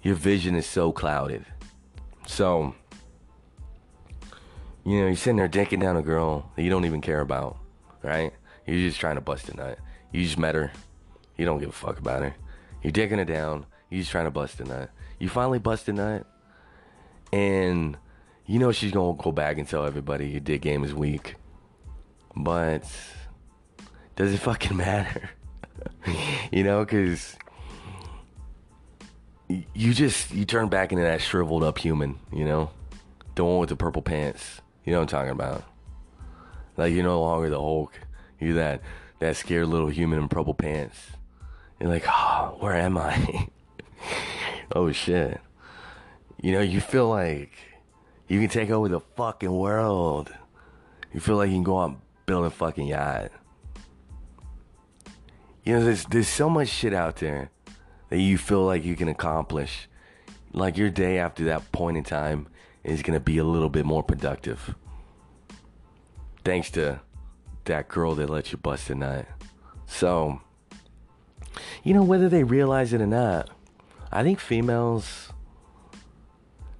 [0.00, 1.44] your vision is so clouded.
[2.26, 2.74] So
[4.86, 7.58] you know, you're sitting there dicking down a girl that you don't even care about,
[8.02, 8.32] right?
[8.66, 9.78] You're just trying to bust a nut.
[10.14, 10.72] You just met her.
[11.36, 12.34] You don't give a fuck about her.
[12.82, 13.66] You're dicking her down.
[13.90, 14.90] You're just trying to bust a nut.
[15.18, 16.26] You finally bust a nut,
[17.32, 17.96] and
[18.46, 21.36] you know she's gonna go back and tell everybody your dick game is weak.
[22.36, 22.84] But
[24.16, 25.30] does it fucking matter?
[26.52, 27.36] you know, because
[29.48, 32.18] you just you turn back into that shriveled up human.
[32.32, 32.70] You know,
[33.34, 34.60] the one with the purple pants.
[34.84, 35.64] You know what I'm talking about?
[36.76, 37.92] Like you're no longer the Hulk.
[38.40, 38.82] You're that
[39.18, 40.96] that scared little human in purple pants.
[41.80, 43.48] You're like, oh, where am I?
[44.74, 45.40] oh shit.
[46.40, 47.52] You know, you feel like
[48.28, 50.32] you can take over the fucking world.
[51.12, 53.32] You feel like you can go out and build a fucking yacht.
[55.64, 57.50] You know, there's there's so much shit out there
[58.10, 59.88] that you feel like you can accomplish.
[60.52, 62.48] Like your day after that point in time
[62.84, 64.74] is to be a little bit more productive.
[66.44, 67.00] Thanks to
[67.64, 69.26] that girl that let you bust a nut.
[69.86, 70.40] So,
[71.82, 73.50] you know, whether they realize it or not,
[74.10, 75.32] I think females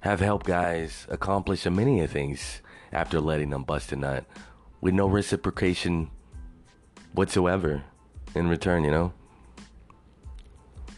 [0.01, 4.25] have helped guys accomplish a many of things after letting them bust a nut
[4.81, 6.09] with no reciprocation
[7.13, 7.83] whatsoever
[8.35, 9.13] in return, you know?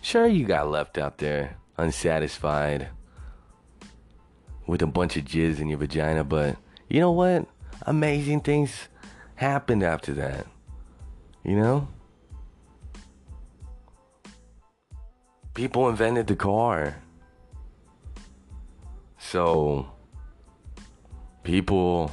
[0.01, 2.89] Sure, you got left out there unsatisfied
[4.67, 6.55] with a bunch of jizz in your vagina, but
[6.89, 7.47] you know what?
[7.83, 8.87] Amazing things
[9.35, 10.45] happened after that.
[11.43, 11.87] You know?
[15.53, 17.01] People invented the car.
[19.31, 19.89] So
[21.43, 22.11] people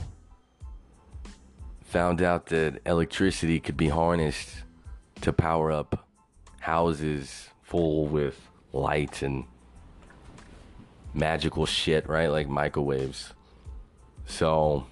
[1.82, 4.62] found out that electricity could be harnessed
[5.22, 6.06] to power up
[6.60, 8.40] houses full with
[8.72, 9.46] light and
[11.12, 12.28] magical shit, right?
[12.28, 13.34] Like microwaves.
[14.26, 14.86] So,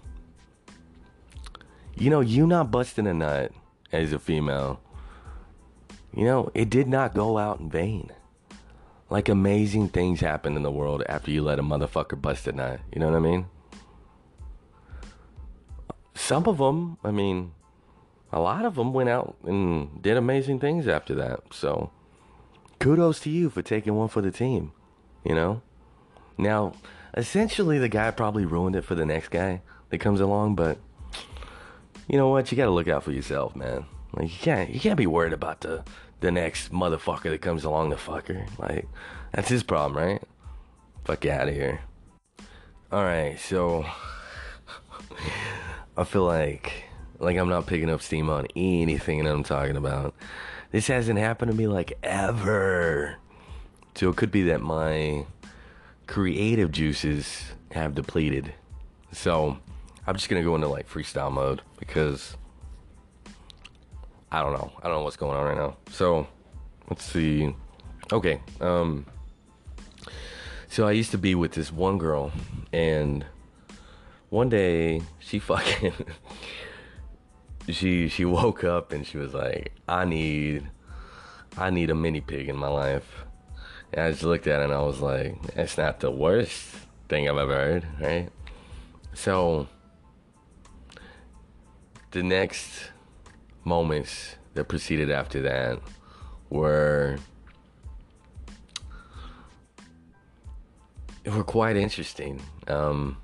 [1.95, 3.53] you know, you not busting a nut
[3.93, 4.81] as a female,
[6.13, 8.11] you know, it did not go out in vain.
[9.09, 12.81] Like amazing things happen in the world after you let a motherfucker bust a nut.
[12.93, 13.47] You know what I mean?
[16.15, 17.53] Some of them, I mean,
[18.33, 21.41] a lot of them went out and did amazing things after that.
[21.53, 21.91] So,
[22.81, 24.73] kudos to you for taking one for the team,
[25.25, 25.63] you know?
[26.37, 26.75] Now,
[27.17, 30.79] essentially, the guy probably ruined it for the next guy that comes along, but
[32.09, 32.51] you know what?
[32.51, 33.87] You gotta look out for yourself, man.
[34.13, 35.85] Like, you can't, you can't be worried about the,
[36.21, 38.47] the next motherfucker that comes along the fucker.
[38.59, 38.89] Like,
[39.33, 40.23] that's his problem, right?
[41.05, 41.81] Fuck out of here.
[42.93, 43.85] Alright, so
[45.97, 46.85] I feel like
[47.19, 50.15] like I'm not picking up steam on anything that I'm talking about.
[50.71, 53.17] This hasn't happened to me like ever.
[53.95, 55.25] So it could be that my
[56.07, 58.53] creative juices have depleted.
[59.13, 59.59] So
[60.07, 62.37] I'm just gonna go into like freestyle mode because
[64.31, 64.73] I don't know.
[64.83, 65.77] I don't know what's going on right now.
[65.91, 66.27] So
[66.89, 67.55] let's see.
[68.13, 68.41] Okay.
[68.61, 69.07] Um
[70.69, 72.33] so I used to be with this one girl
[72.73, 73.25] and
[74.31, 75.95] one day she fucking
[77.69, 80.69] she she woke up and she was like, I need
[81.57, 83.25] I need a mini pig in my life.
[83.93, 86.77] And I just looked at it and I was like, it's not the worst
[87.09, 88.29] thing I've ever heard, right?
[89.15, 89.69] So
[92.11, 92.91] the next
[93.67, 95.79] moments that proceeded after that
[96.49, 97.19] were
[101.27, 102.41] were quite interesting.
[102.69, 103.19] Um,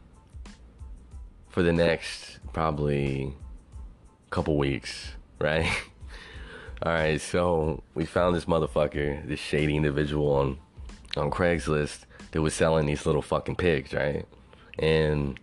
[1.49, 3.33] for the next probably
[4.31, 5.67] couple weeks, right?
[6.83, 10.59] All right, so we found this motherfucker, this shady individual on
[11.17, 12.01] on Craigslist
[12.33, 14.27] that was selling these little fucking pigs, right?
[14.79, 15.39] And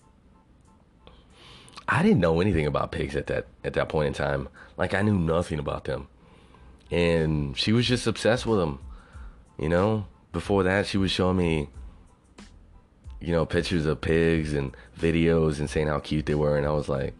[1.92, 4.48] I didn't know anything about pigs at that at that point in time.
[4.78, 6.08] Like I knew nothing about them.
[6.92, 8.80] And she was just obsessed with them.
[9.58, 10.06] You know?
[10.32, 11.70] Before that, she was showing me
[13.20, 16.72] you know, pictures of pigs and videos and saying how cute they were and I
[16.72, 17.14] was like,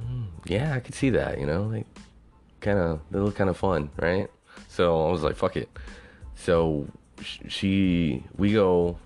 [0.00, 1.64] mm, yeah, I could see that, you know?
[1.64, 1.86] Like
[2.60, 4.28] kind of they look kind of fun, right?
[4.68, 5.68] So I was like, fuck it.
[6.34, 6.86] So
[7.48, 8.98] she we go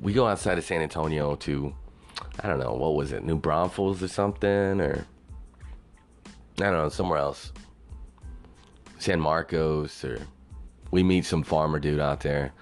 [0.00, 1.74] we go outside of San Antonio to
[2.40, 5.04] I don't know, what was it, New Braunfels or something, or
[6.26, 7.52] I don't know, somewhere else.
[8.98, 10.20] San Marcos, or
[10.90, 12.52] we meet some farmer dude out there,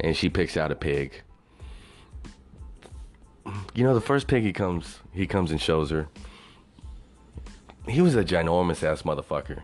[0.00, 1.22] and she picks out a pig.
[3.74, 6.08] You know, the first pig he comes, he comes and shows her.
[7.86, 9.62] He was a ginormous ass motherfucker.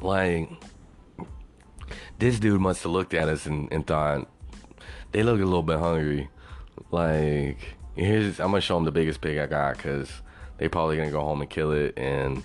[0.00, 0.50] Like,
[2.18, 4.28] this dude must have looked at us and, and thought,
[5.12, 6.28] they look a little bit hungry.
[6.90, 10.10] Like, here's I'm gonna show them the biggest pig I got because
[10.58, 12.42] they probably gonna go home and kill it and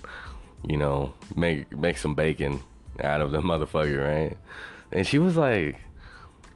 [0.66, 2.60] you know make make some bacon
[3.02, 4.36] out of the motherfucker, right?
[4.92, 5.80] And she was like,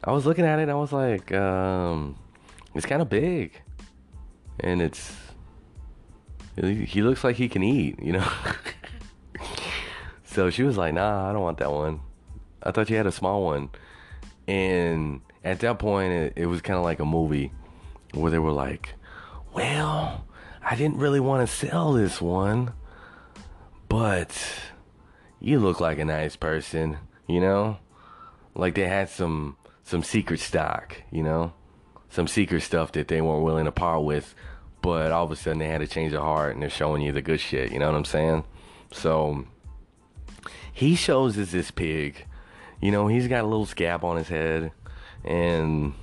[0.04, 2.16] I was looking at it, and I was like, um,
[2.74, 3.60] it's kind of big,
[4.60, 5.16] and it's
[6.56, 8.28] he looks like he can eat, you know.
[10.24, 12.00] so she was like, Nah, I don't want that one.
[12.62, 13.70] I thought you had a small one,
[14.48, 17.52] and at that point, it, it was kind of like a movie
[18.12, 18.94] where they were like,
[19.52, 20.26] well,
[20.62, 22.72] I didn't really want to sell this one,
[23.88, 24.36] but
[25.40, 27.78] you look like a nice person, you know?
[28.54, 31.52] Like they had some some secret stock, you know?
[32.10, 34.34] Some secret stuff that they weren't willing to part with,
[34.82, 37.12] but all of a sudden they had to change their heart and they're showing you
[37.12, 38.44] the good shit, you know what I'm saying?
[38.92, 39.44] So
[40.72, 42.24] he shows us this pig.
[42.80, 44.70] You know, he's got a little scab on his head
[45.24, 45.94] and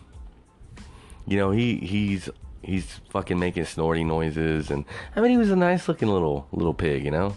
[1.27, 2.29] you know he he's
[2.61, 6.73] he's fucking making snorty noises and I mean he was a nice looking little little
[6.73, 7.35] pig, you know?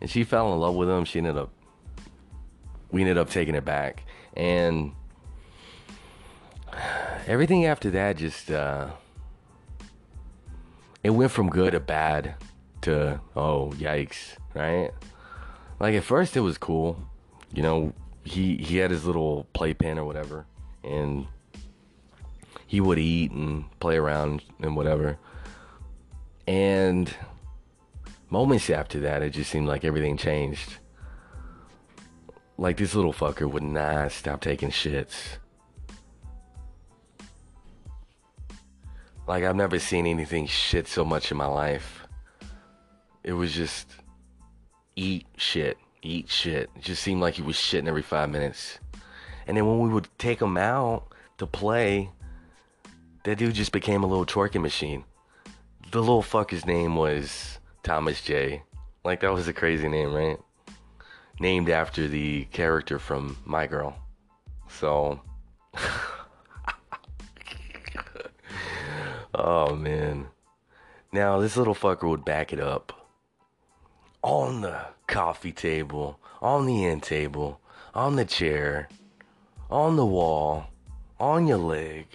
[0.00, 1.04] And she fell in love with him.
[1.04, 1.50] She ended up
[2.90, 4.04] we ended up taking it back.
[4.36, 4.92] And
[7.26, 8.88] everything after that just uh
[11.02, 12.34] it went from good to bad
[12.82, 14.90] to oh yikes, right?
[15.80, 16.98] Like at first it was cool.
[17.52, 17.92] You know,
[18.24, 20.46] he he had his little playpen or whatever
[20.84, 21.26] and
[22.72, 25.18] he would eat and play around and whatever.
[26.46, 27.14] And
[28.30, 30.78] moments after that, it just seemed like everything changed.
[32.56, 35.36] Like this little fucker would not stop taking shits.
[39.26, 42.06] Like I've never seen anything shit so much in my life.
[43.22, 43.86] It was just
[44.96, 46.70] eat shit, eat shit.
[46.74, 48.78] It just seemed like he was shitting every five minutes.
[49.46, 52.08] And then when we would take him out to play,
[53.24, 55.04] that dude just became a little twerking machine.
[55.90, 58.62] The little fucker's name was Thomas J.
[59.04, 60.38] Like that was a crazy name, right?
[61.40, 63.96] Named after the character from My Girl.
[64.68, 65.20] So
[69.34, 70.28] Oh man.
[71.10, 73.08] Now this little fucker would back it up.
[74.22, 77.60] On the coffee table, on the end table,
[77.94, 78.88] on the chair,
[79.70, 80.66] on the wall,
[81.18, 82.06] on your leg,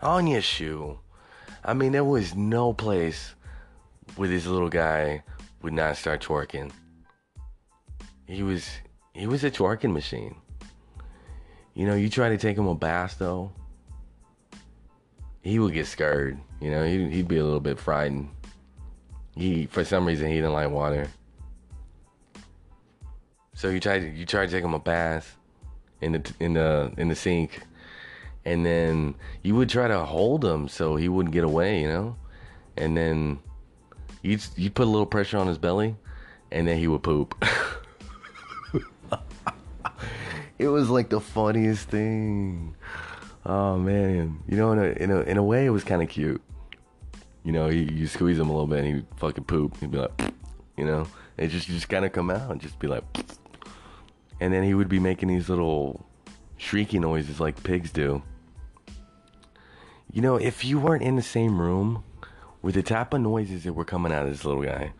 [0.00, 0.98] on your shoe.
[1.64, 3.34] I mean, there was no place
[4.16, 5.22] where this little guy
[5.62, 6.70] would not start twerking.
[8.26, 8.68] He was
[9.14, 10.36] he was a twerking machine.
[11.74, 13.52] You know, you try to take him a bath though,
[15.42, 16.38] he would get scared.
[16.60, 18.28] You know, he'd, he'd be a little bit frightened.
[19.36, 21.08] He, for some reason, he didn't like water.
[23.54, 25.36] So you try to you try to take him a bath
[26.00, 27.60] in the in the in the sink,
[28.48, 31.82] and then you would try to hold him so he wouldn't get away.
[31.82, 32.16] You know,
[32.76, 33.40] and then
[34.22, 35.96] you'd you put a little pressure on his belly,
[36.50, 37.34] and then he would poop.
[40.58, 42.74] it was like the funniest thing.
[43.44, 46.08] Oh man, you know, in a in a, in a way, it was kind of
[46.08, 46.40] cute.
[47.44, 49.78] You know, you, you squeeze him a little bit, and he'd fucking poop.
[49.78, 50.32] He'd be like,
[50.76, 53.04] you know, it just just kind of come out and just be like,
[54.40, 56.06] and then he would be making these little
[56.58, 58.22] shrieky noises like pigs do.
[60.12, 62.02] You know, if you weren't in the same room
[62.62, 64.92] with the type of noises that were coming out of this little guy,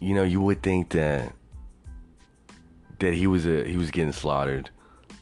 [0.00, 1.32] you know, you would think that
[2.98, 4.70] that he was a he was getting slaughtered.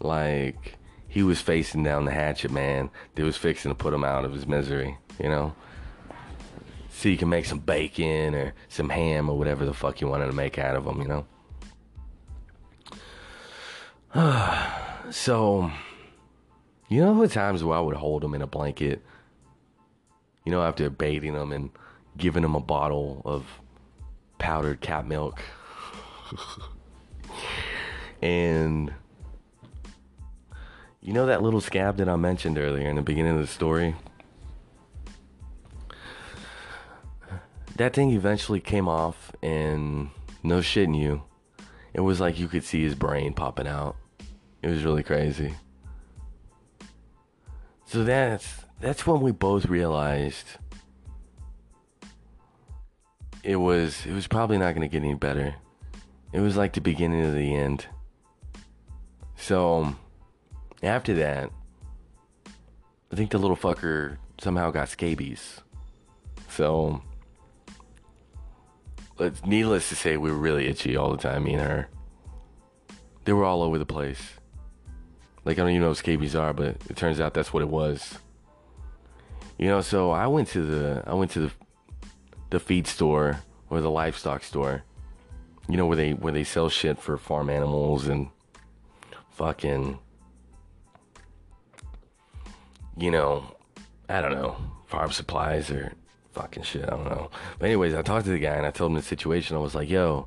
[0.01, 0.77] Like
[1.09, 4.33] he was facing down the hatchet man that was fixing to put him out of
[4.33, 5.55] his misery, you know?
[6.91, 10.27] So you can make some bacon or some ham or whatever the fuck you wanted
[10.27, 11.27] to make out of him, you know?
[15.11, 15.71] so,
[16.95, 19.03] you know the times where I would hold him in a blanket,
[20.45, 21.71] you know, after bathing him and
[22.17, 23.45] giving him a bottle of
[24.39, 25.43] powdered cat milk.
[28.23, 28.95] and
[31.01, 33.97] you know that little scab that I mentioned earlier in the beginning of the story?
[37.75, 40.11] That thing eventually came off, and
[40.45, 41.25] no shitting you,
[41.93, 43.97] it was like you could see his brain popping out.
[44.63, 45.55] It was really crazy.
[47.95, 50.47] So that's that's when we both realized
[53.45, 55.55] it was it was probably not going to get any better.
[56.33, 57.87] It was like the beginning of the end.
[59.37, 59.95] So
[60.83, 61.51] after that,
[63.13, 65.61] I think the little fucker somehow got scabies.
[66.49, 67.01] So,
[69.47, 71.89] needless to say, we were really itchy all the time, me and her.
[73.25, 74.33] They were all over the place.
[75.45, 77.69] Like, I don't even know what scabies are, but it turns out that's what it
[77.69, 78.19] was.
[79.59, 81.53] You know, so I went to the I went to the
[82.51, 83.41] the feed store
[83.71, 84.83] or the livestock store.
[85.69, 88.29] You know where they where they sell shit for farm animals and
[89.31, 89.99] fucking
[92.97, 93.45] you know,
[94.09, 95.93] I don't know, farm supplies or
[96.33, 96.85] fucking shit.
[96.85, 97.31] I don't know.
[97.59, 99.57] But anyways, I talked to the guy and I told him the situation.
[99.57, 100.27] I was like, yo,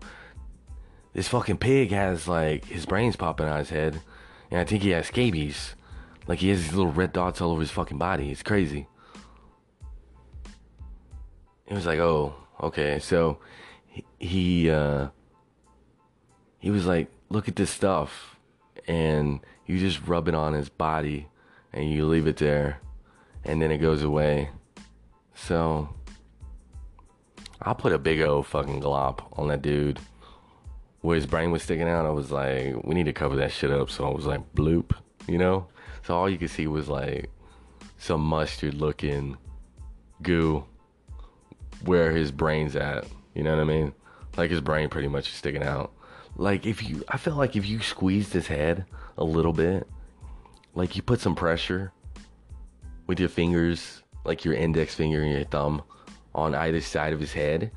[1.13, 4.01] this fucking pig has like his brains popping out his head,
[4.51, 5.75] and I think he has scabies.
[6.27, 8.31] Like he has these little red dots all over his fucking body.
[8.31, 8.87] It's crazy.
[11.65, 12.99] It was like, oh, okay.
[12.99, 13.39] So
[13.85, 15.09] he, he uh
[16.59, 18.37] he was like, look at this stuff,
[18.87, 21.27] and you just rub it on his body
[21.73, 22.79] and you leave it there
[23.43, 24.49] and then it goes away.
[25.35, 25.89] So
[27.61, 29.99] I'll put a big old fucking glop on that dude
[31.07, 32.05] where his brain was sticking out.
[32.05, 33.89] I was like, we need to cover that shit up.
[33.89, 34.91] So I was like, bloop,
[35.25, 35.67] you know?
[36.03, 37.29] So all you could see was like
[37.97, 39.37] some mustard looking
[40.21, 40.65] goo
[41.85, 43.05] where his brain's at.
[43.35, 43.93] You know what I mean?
[44.35, 45.93] Like his brain pretty much is sticking out.
[46.35, 48.83] Like if you, I feel like if you squeezed his head
[49.17, 49.87] a little bit,
[50.75, 51.93] like you put some pressure
[53.07, 55.83] with your fingers, like your index finger and your thumb
[56.35, 57.71] on either side of his head.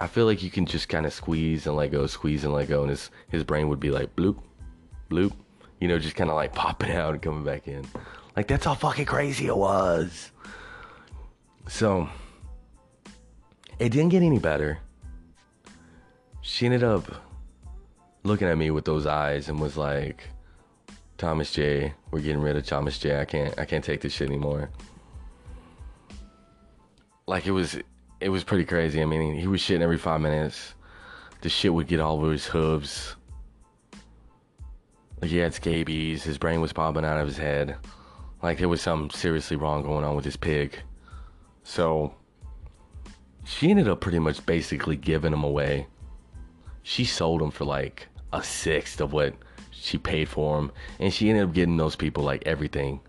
[0.00, 2.68] I feel like you can just kind of squeeze and let go, squeeze and let
[2.68, 4.38] go, and his his brain would be like bloop,
[5.10, 5.32] bloop,
[5.78, 7.86] you know, just kind of like popping out and coming back in.
[8.36, 10.30] Like that's how fucking crazy it was.
[11.68, 12.08] So
[13.78, 14.78] it didn't get any better.
[16.40, 17.04] She ended up
[18.24, 20.24] looking at me with those eyes and was like,
[21.18, 21.92] Thomas J.
[22.10, 23.20] We're getting rid of Thomas J.
[23.20, 24.70] I can't I can't take this shit anymore.
[27.26, 27.78] like it was
[28.20, 29.00] it was pretty crazy.
[29.00, 30.74] I mean, he was shitting every five minutes.
[31.40, 33.16] The shit would get all over his hooves.
[35.20, 36.22] Like he had scabies.
[36.22, 37.76] His brain was popping out of his head.
[38.42, 40.78] Like there was something seriously wrong going on with his pig.
[41.62, 42.14] So
[43.44, 45.86] she ended up pretty much basically giving him away.
[46.82, 49.34] She sold him for like a sixth of what
[49.72, 53.00] she paid for him, and she ended up getting those people like everything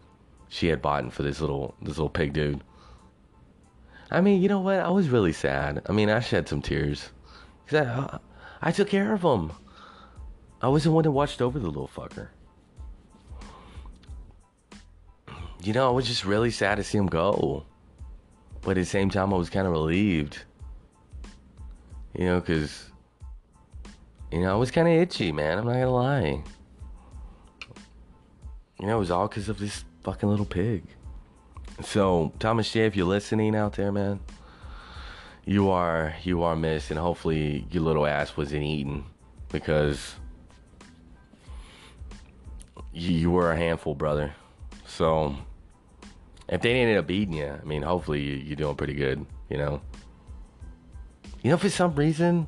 [0.50, 2.62] she had bought for this little this little pig dude.
[4.12, 4.80] I mean, you know what?
[4.80, 5.84] I was really sad.
[5.88, 7.10] I mean, I shed some tears.
[7.68, 8.20] Cause I,
[8.62, 9.54] I took care of him.
[10.62, 12.28] I was the one that watched over the little fucker.
[15.64, 17.66] You know, I was just really sad to see him go.
[18.62, 20.44] But at the same time, I was kind of relieved.
[22.14, 22.92] You know, because,
[24.32, 25.58] you know, I was kind of itchy, man.
[25.58, 26.44] I'm not going to lie.
[28.80, 30.84] You know, it was all because of this fucking little pig.
[31.84, 34.20] So, Thomas J, if you're listening out there, man,
[35.46, 39.06] you are you are missed, and hopefully your little ass wasn't eaten
[39.52, 40.16] because
[42.94, 44.34] you, you were a handful, brother.
[44.86, 45.36] So,
[46.48, 49.58] if they ended up eating you, I mean, hopefully you, are doing pretty good, you
[49.58, 49.82] know.
[51.42, 52.48] You know, for some reason,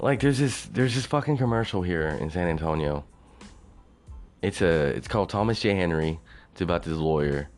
[0.00, 3.04] like there's this there's this fucking commercial here in San Antonio.
[4.42, 6.20] It's a it's called Thomas J Henry.
[6.52, 7.48] It's about this lawyer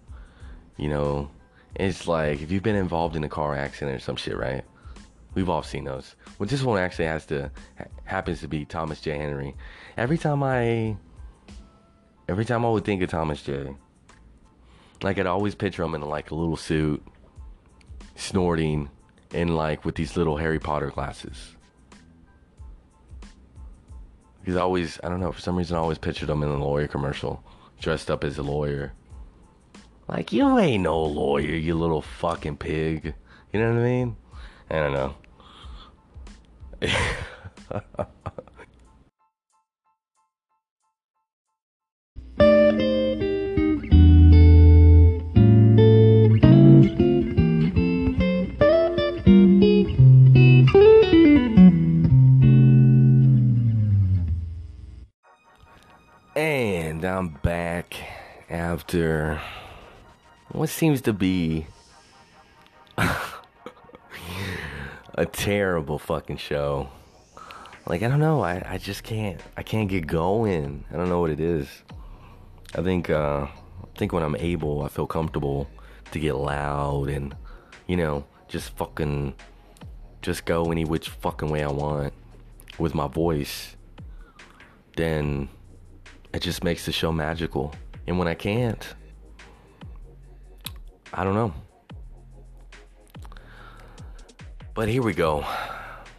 [0.78, 1.28] you know,
[1.74, 4.64] it's like if you've been involved in a car accident or some shit, right?
[5.34, 6.16] We've all seen those.
[6.38, 7.50] Well, this one actually has to
[8.04, 9.18] happens to be Thomas J.
[9.18, 9.54] Henry.
[9.96, 10.96] Every time I,
[12.28, 13.74] every time I would think of Thomas J.
[15.02, 17.04] Like I'd always picture him in like a little suit,
[18.16, 18.88] snorting,
[19.32, 21.54] and like with these little Harry Potter glasses.
[24.44, 26.88] He's always, I don't know, for some reason I always pictured him in a lawyer
[26.88, 27.44] commercial,
[27.80, 28.92] dressed up as a lawyer
[30.08, 33.14] like, you ain't no lawyer, you little fucking pig.
[33.52, 34.16] You know what I mean?
[34.70, 35.14] I don't know.
[56.36, 57.96] and I'm back
[58.48, 59.40] after
[60.58, 61.66] what seems to be
[65.14, 66.88] a terrible fucking show.
[67.86, 70.84] Like I don't know, I, I just can't I can't get going.
[70.90, 71.68] I don't know what it is.
[72.74, 75.70] I think uh I think when I'm able I feel comfortable
[76.10, 77.36] to get loud and
[77.86, 79.34] you know, just fucking
[80.22, 82.12] just go any which fucking way I want
[82.78, 83.76] with my voice,
[84.96, 85.48] then
[86.34, 87.72] it just makes the show magical.
[88.08, 88.84] And when I can't,
[91.12, 91.52] I don't know.
[94.74, 95.44] But here we go.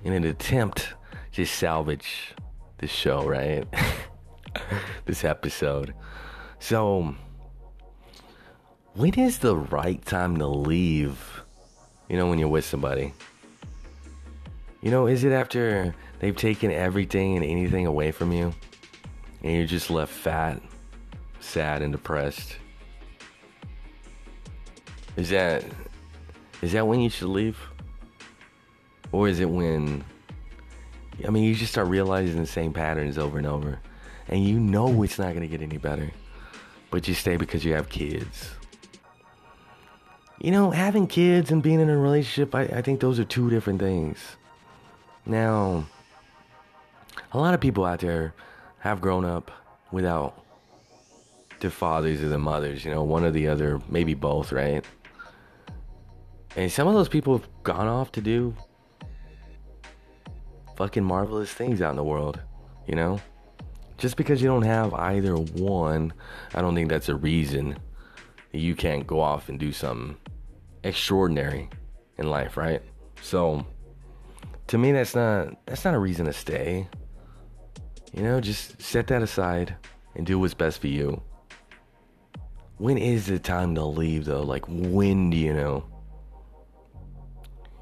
[0.04, 0.94] In an attempt
[1.34, 2.34] to salvage
[2.78, 3.66] this show, right?
[5.06, 5.94] this episode.
[6.60, 7.16] So,
[8.96, 11.42] when is the right time to leave?
[12.10, 13.14] You know, when you're with somebody.
[14.82, 18.54] You know, is it after they've taken everything and anything away from you?
[19.42, 20.62] And you're just left fat,
[21.40, 22.58] sad, and depressed?
[25.18, 25.64] Is that
[26.62, 27.58] is that when you should leave?
[29.12, 30.04] Or is it when
[31.26, 33.80] I mean you just start realizing the same patterns over and over
[34.30, 36.12] and you know it's not gonna get any better.
[36.92, 38.52] But you stay because you have kids.
[40.40, 43.50] You know, having kids and being in a relationship, I, I think those are two
[43.50, 44.18] different things.
[45.26, 45.86] Now,
[47.34, 48.34] a lot of people out there
[48.80, 49.52] have grown up
[49.92, 50.46] without
[51.60, 54.86] their fathers or their mothers, you know, one or the other, maybe both, right?
[56.56, 58.56] And some of those people have gone off to do
[60.76, 62.40] fucking marvelous things out in the world,
[62.88, 63.20] you know?
[63.98, 66.14] Just because you don't have either one,
[66.56, 67.78] I don't think that's a reason
[68.52, 70.16] you can't go off and do something
[70.84, 71.70] extraordinary
[72.18, 72.82] in life, right?
[73.22, 73.66] So
[74.68, 76.88] to me that's not that's not a reason to stay.
[78.14, 79.76] You know, just set that aside
[80.16, 81.22] and do what's best for you.
[82.78, 84.44] When is the time to leave though?
[84.44, 85.84] Like when do you know?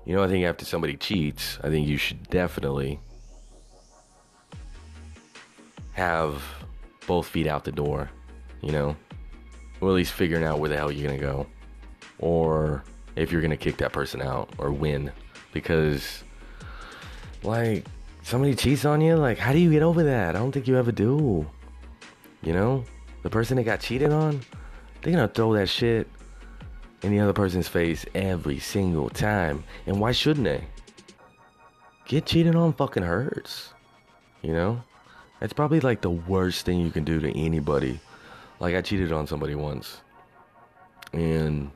[0.08, 2.98] You know, I think after somebody cheats, I think you should definitely
[5.92, 6.42] have
[7.06, 8.10] both feet out the door,
[8.62, 8.96] you know?
[9.82, 11.46] Or at least figuring out where the hell you're gonna go.
[12.20, 12.86] Or
[13.18, 15.12] if you're gonna kick that person out or win.
[15.52, 16.24] Because,
[17.44, 17.86] like,
[18.24, 20.38] somebody cheats on you, like, how do you get over that?
[20.38, 21.46] I don't think you ever do.
[22.42, 22.86] You know?
[23.24, 24.40] The person that got cheated on,
[25.02, 26.08] they're gonna throw that shit
[27.02, 29.64] in the other person's face every single time.
[29.86, 30.66] And why shouldn't they?
[32.06, 33.74] Get cheated on fucking hurts.
[34.42, 34.84] You know?
[35.40, 38.00] That's probably like the worst thing you can do to anybody.
[38.60, 40.02] Like I cheated on somebody once.
[41.14, 41.72] And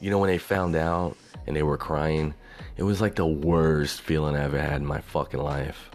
[0.00, 1.16] you know when they found out
[1.46, 2.34] and they were crying,
[2.76, 5.90] it was like the worst feeling I ever had in my fucking life.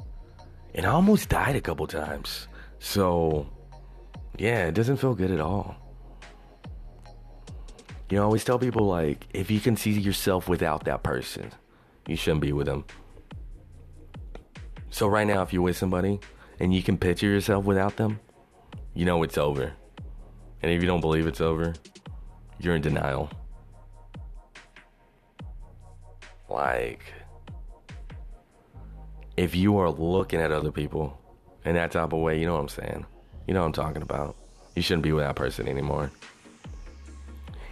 [0.75, 2.47] And I almost died a couple times.
[2.79, 3.47] So
[4.37, 5.75] yeah, it doesn't feel good at all.
[8.09, 11.51] You know, I always tell people like, if you can see yourself without that person,
[12.07, 12.85] you shouldn't be with them.
[14.89, 16.19] So right now, if you're with somebody
[16.59, 18.19] and you can picture yourself without them,
[18.93, 19.73] you know it's over.
[20.61, 21.73] And if you don't believe it's over,
[22.59, 23.29] you're in denial.
[26.49, 27.03] Like,
[29.35, 31.19] if you are looking at other people
[31.65, 33.05] in that type of way, you know what I'm saying?
[33.47, 34.37] You know what I'm talking about.
[34.75, 36.09] You shouldn't be with that person anymore.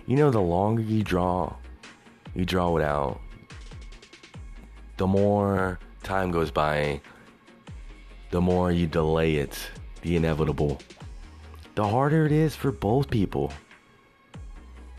[0.08, 1.56] You know, the longer you draw,
[2.36, 3.20] you draw it out,
[4.98, 7.02] the more time goes by,
[8.30, 9.58] the more you delay it,
[10.02, 10.80] the inevitable,
[11.74, 13.52] the harder it is for both people.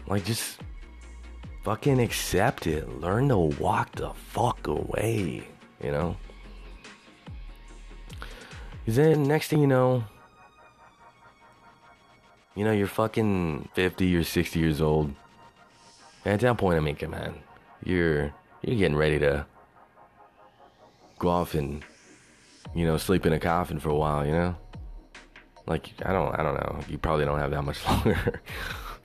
[0.09, 0.59] Like, just
[1.63, 3.01] fucking accept it.
[3.01, 5.47] Learn to walk the fuck away,
[5.83, 6.17] you know?
[8.87, 10.05] Then, next thing you know,
[12.57, 15.15] you know, you're fucking 50 or 60 years old.
[16.25, 17.39] At that point, I mean, come on.
[17.85, 18.33] You're,
[18.63, 19.47] you're getting ready to
[21.19, 21.85] go off and,
[22.75, 24.57] you know, sleep in a coffin for a while, you know?
[25.67, 26.81] Like, I don't, I don't know.
[26.89, 28.41] You probably don't have that much longer.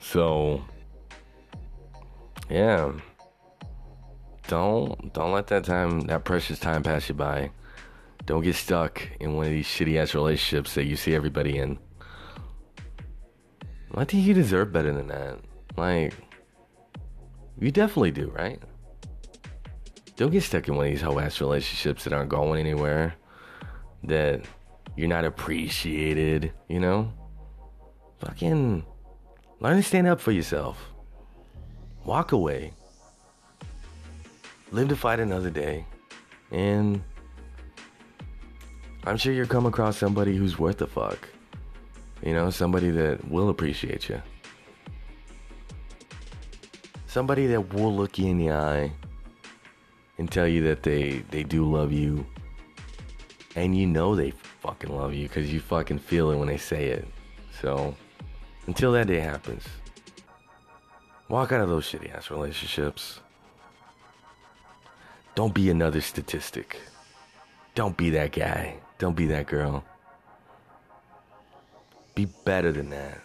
[0.00, 0.64] so,
[2.48, 2.92] yeah.
[4.48, 7.50] Don't, don't let that time, that precious time pass you by.
[8.24, 11.78] Don't get stuck in one of these shitty ass relationships that you see everybody in.
[13.94, 15.38] I think you deserve better than that.
[15.76, 16.14] Like,
[17.58, 18.60] you definitely do, right?
[20.16, 23.14] Don't get stuck in one of these hoe ass relationships that aren't going anywhere,
[24.04, 24.44] that
[24.96, 27.12] you're not appreciated, you know?
[28.20, 28.84] Fucking
[29.60, 30.78] learn to stand up for yourself.
[32.04, 32.72] Walk away.
[34.70, 35.86] Live to fight another day.
[36.50, 37.02] And
[39.04, 41.28] I'm sure you'll come across somebody who's worth the fuck.
[42.22, 44.22] You know, somebody that will appreciate you.
[47.06, 48.92] Somebody that will look you in the eye
[50.18, 52.24] and tell you that they they do love you.
[53.56, 56.86] And you know they fucking love you cuz you fucking feel it when they say
[56.86, 57.06] it.
[57.60, 57.94] So,
[58.66, 59.64] until that day happens,
[61.28, 63.20] walk out of those shitty ass relationships.
[65.34, 66.80] Don't be another statistic.
[67.74, 68.76] Don't be that guy.
[68.98, 69.84] Don't be that girl.
[72.14, 73.20] Be better than that.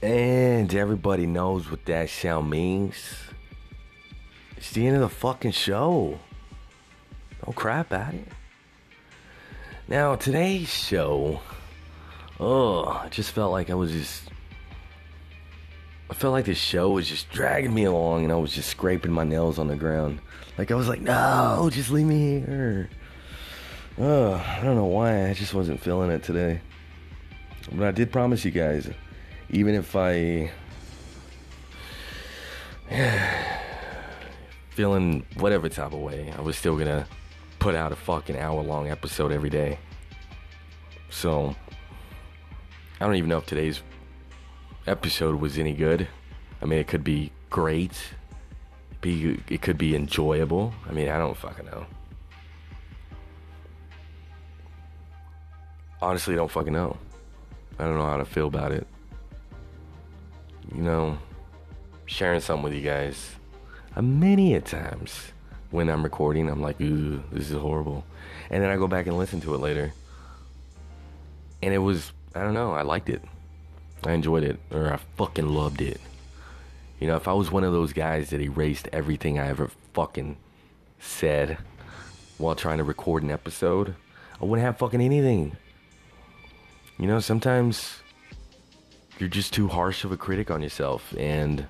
[0.00, 2.94] And everybody knows what that sound means.
[4.56, 6.20] It's the end of the fucking show.
[7.48, 8.28] Don't crap at it.
[9.88, 11.40] Now, today's show,
[12.38, 14.24] oh, I just felt like I was just.
[16.10, 19.12] I felt like this show was just dragging me along and I was just scraping
[19.12, 20.20] my nails on the ground.
[20.58, 22.90] Like, I was like, no, just leave me here.
[23.96, 25.30] Oh, I don't know why.
[25.30, 26.60] I just wasn't feeling it today.
[27.72, 28.90] But I did promise you guys,
[29.48, 30.50] even if I.
[34.68, 37.06] feeling whatever type of way, I was still gonna
[37.58, 39.78] put out a fucking hour long episode every day.
[41.10, 41.54] So,
[43.00, 43.82] I don't even know if today's
[44.86, 46.08] episode was any good.
[46.60, 47.92] I mean, it could be great.
[49.00, 50.74] Be it could be enjoyable.
[50.88, 51.86] I mean, I don't fucking know.
[56.00, 56.96] Honestly, don't fucking know.
[57.78, 58.86] I don't know how to feel about it.
[60.74, 61.18] You know,
[62.06, 63.30] sharing something with you guys.
[63.96, 65.32] a many a times
[65.70, 68.04] when I'm recording, I'm like, ooh, this is horrible.
[68.50, 69.92] And then I go back and listen to it later.
[71.62, 73.22] And it was, I don't know, I liked it.
[74.04, 76.00] I enjoyed it, or I fucking loved it.
[77.00, 80.36] You know, if I was one of those guys that erased everything I ever fucking
[80.98, 81.58] said
[82.38, 83.94] while trying to record an episode,
[84.40, 85.56] I wouldn't have fucking anything.
[86.98, 88.00] You know, sometimes
[89.18, 91.66] you're just too harsh of a critic on yourself and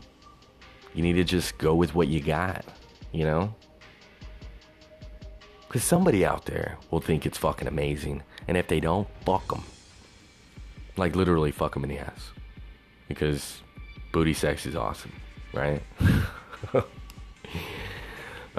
[0.94, 2.64] you need to just go with what you got,
[3.12, 3.54] you know?
[5.68, 9.62] Because somebody out there will think it's fucking amazing And if they don't, fuck them.
[10.96, 12.30] Like literally fuck them in the ass.
[13.06, 13.60] Because
[14.10, 15.12] booty sex is awesome,
[15.52, 15.82] right?
[16.74, 16.84] All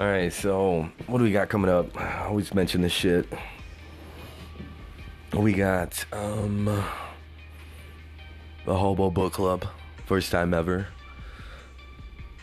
[0.06, 2.00] right, so what do we got coming up?
[2.00, 3.26] I always mention this shit.
[5.34, 6.64] We got um
[8.64, 9.66] the Hobo Book Club,
[10.06, 10.86] first time ever.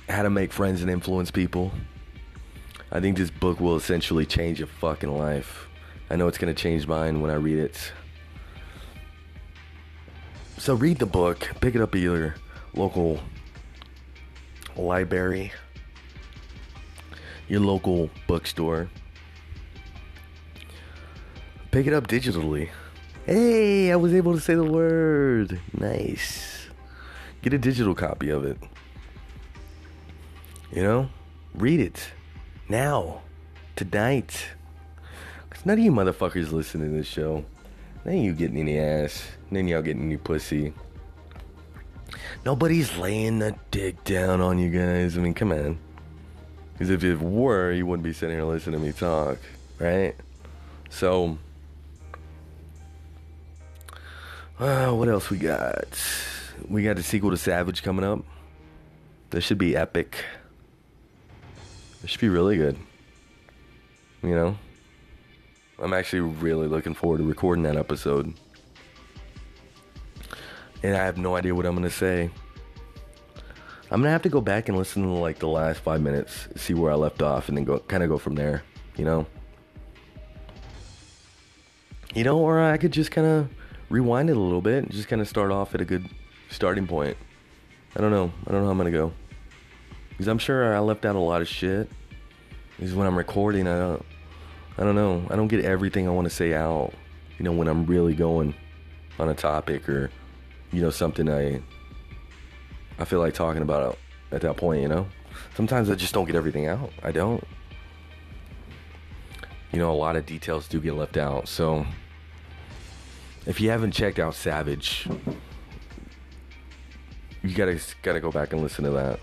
[0.10, 1.72] How to make friends and influence people.
[2.92, 5.68] I think this book will essentially change your fucking life.
[6.10, 7.92] I know it's gonna change mine when I read it.
[10.58, 12.36] So read the book, pick it up at your
[12.74, 13.20] local
[14.76, 15.52] library,
[17.48, 18.90] your local bookstore.
[21.72, 22.70] Pick it up digitally.
[23.26, 25.60] Hey, I was able to say the word.
[25.78, 26.68] Nice.
[27.42, 28.58] Get a digital copy of it.
[30.72, 31.10] You know?
[31.54, 32.12] Read it.
[32.70, 33.22] Now.
[33.76, 34.50] Tonight.
[35.50, 37.46] Because none of you motherfuckers listen to this show.
[38.04, 39.26] None of you getting any ass.
[39.52, 40.74] None of y'all getting any pussy.
[42.46, 45.18] Nobody's laying the dick down on you guys.
[45.18, 45.78] I mean, come on.
[46.74, 49.38] Because if it were, you wouldn't be sitting here listening to me talk,
[49.80, 50.16] right?
[50.90, 51.38] So,
[54.60, 55.88] uh, what else we got?
[56.70, 58.24] We got the sequel to Savage coming up.
[59.32, 60.24] This should be epic.
[62.02, 62.78] This should be really good.
[64.24, 64.58] You know?
[65.80, 68.34] I'm actually really looking forward to recording that episode.
[70.84, 72.30] And I have no idea what I'm going to say.
[73.90, 76.48] I'm going to have to go back and listen to like the last five minutes,
[76.56, 78.64] see where I left off, and then go kind of go from there,
[78.96, 79.26] you know?
[82.14, 83.50] You know, or I could just kind of
[83.90, 86.10] rewind it a little bit and just kind of start off at a good
[86.50, 87.18] starting point.
[87.96, 88.32] I don't know.
[88.46, 89.14] I don't know how I'm going to go.
[90.18, 91.90] Because I'm sure I left out a lot of shit.
[92.76, 94.06] Because when I'm recording, I don't.
[94.80, 95.26] I don't know.
[95.30, 96.94] I don't get everything I want to say out.
[97.38, 98.56] You know, when I'm really going
[99.20, 100.12] on a topic or,
[100.72, 101.62] you know, something I
[103.00, 103.98] I feel like talking about
[104.32, 105.08] at that point, you know?
[105.56, 106.92] Sometimes I just don't get everything out.
[107.04, 107.44] I don't.
[109.72, 111.48] You know, a lot of details do get left out.
[111.48, 111.86] So
[113.46, 115.08] if you haven't checked out Savage,
[117.44, 119.20] you gotta gotta go back and listen to that.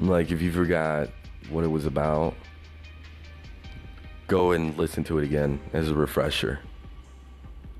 [0.00, 1.10] Like if you forgot
[1.50, 2.34] what it was about,
[4.28, 6.60] go and listen to it again as a refresher.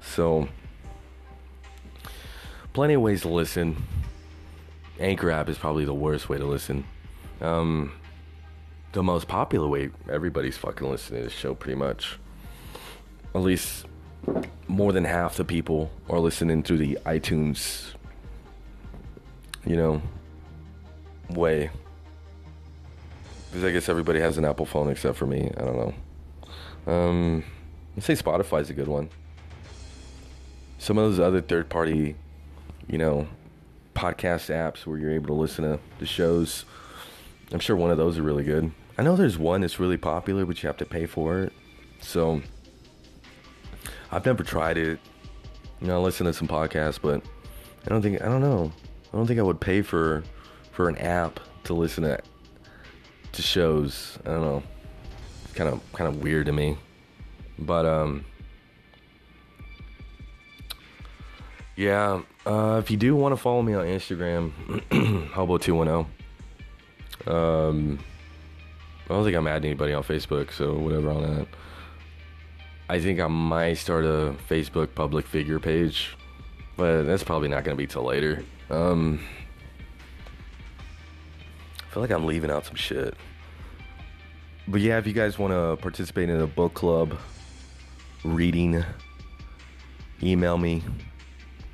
[0.03, 0.49] So
[2.75, 3.83] plenty of ways to listen.
[4.99, 6.85] Anchor app is probably the worst way to listen.
[7.41, 7.93] Um,
[8.93, 12.19] the most popular way everybody's fucking listening to this show, pretty much.
[13.35, 13.87] At least
[14.69, 17.95] more than half the people are listening through the iTunes,
[19.65, 20.03] you know,
[21.31, 21.71] way.
[23.51, 25.51] Because I guess everybody has an Apple phone except for me.
[25.57, 25.77] I don't
[26.87, 26.93] know.
[26.93, 27.45] Um,
[27.97, 29.11] I'd say Spotify's a good one.
[30.79, 32.15] Some of those other third party,
[32.89, 33.27] you know,
[33.95, 36.65] podcast apps where you're able to listen to the shows.
[37.53, 38.71] I'm sure one of those are really good.
[38.97, 41.53] I know there's one that's really popular, but you have to pay for it.
[42.01, 42.41] So
[44.13, 45.01] I've never tried it.
[45.81, 47.23] You know, I listen to some podcasts, but
[47.85, 48.73] I don't think I don't know.
[49.13, 50.23] I don't think I would pay for
[50.71, 52.21] for an app to listen to
[53.33, 54.19] to shows.
[54.25, 54.63] I don't know.
[55.45, 56.77] It's kind of kind of weird to me.
[57.59, 58.25] But um
[61.81, 64.53] yeah, uh, if you do want to follow me on Instagram,
[65.31, 66.07] Hobo210.
[67.27, 67.99] Um,
[69.07, 71.47] I don't think I'm adding anybody on Facebook, so whatever on that.
[72.91, 76.17] I think I might start a Facebook public figure page,
[76.77, 78.45] but that's probably not going to be till later.
[78.69, 79.21] Um,
[81.91, 83.15] I feel like I'm leaving out some shit.
[84.69, 87.19] But yeah, if you guys want to participate in a book club,
[88.23, 88.85] reading,
[90.23, 90.85] email me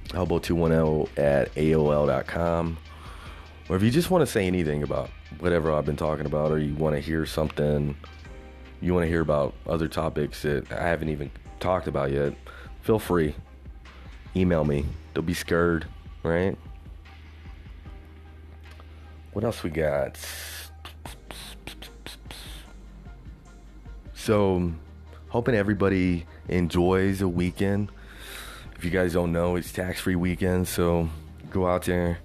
[0.08, 2.78] hobo210 at AOL.com.
[3.68, 5.10] Or if you just want to say anything about
[5.40, 7.94] whatever I've been talking about, or you want to hear something,
[8.80, 12.32] you want to hear about other topics that I haven't even talked about yet,
[12.80, 13.34] feel free.
[14.34, 14.86] Email me.
[15.12, 15.86] Don't be scared,
[16.22, 16.56] right?
[19.36, 20.18] What else we got?
[24.14, 24.72] So,
[25.28, 27.90] hoping everybody enjoys a weekend
[28.76, 31.08] if you guys don't know, it's tax free weekend, so
[31.50, 32.18] go out there.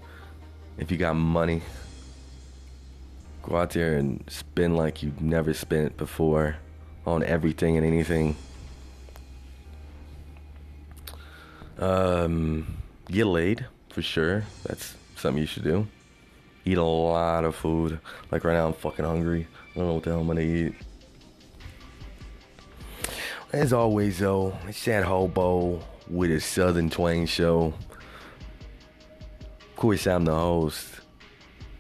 [0.77, 1.61] If you got money,
[3.43, 6.57] go out there and spend like you've never spent before
[7.05, 8.35] on everything and anything.
[11.77, 12.77] Um,
[13.09, 14.43] get laid for sure.
[14.63, 15.87] That's something you should do.
[16.65, 17.99] Eat a lot of food.
[18.31, 19.47] Like right now, I'm fucking hungry.
[19.71, 20.73] I don't know what the hell I'm gonna eat.
[23.53, 27.73] as always, though, it's that hobo with a Southern Twang show.
[29.59, 31.01] Of course, I'm the host,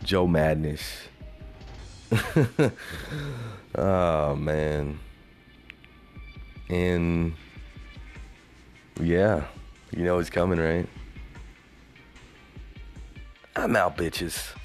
[0.03, 0.81] Joe Madness.
[3.75, 4.99] oh, man.
[6.69, 7.33] And
[8.99, 9.45] yeah,
[9.91, 10.87] you know it's coming, right?
[13.55, 14.55] I'm out, bitches.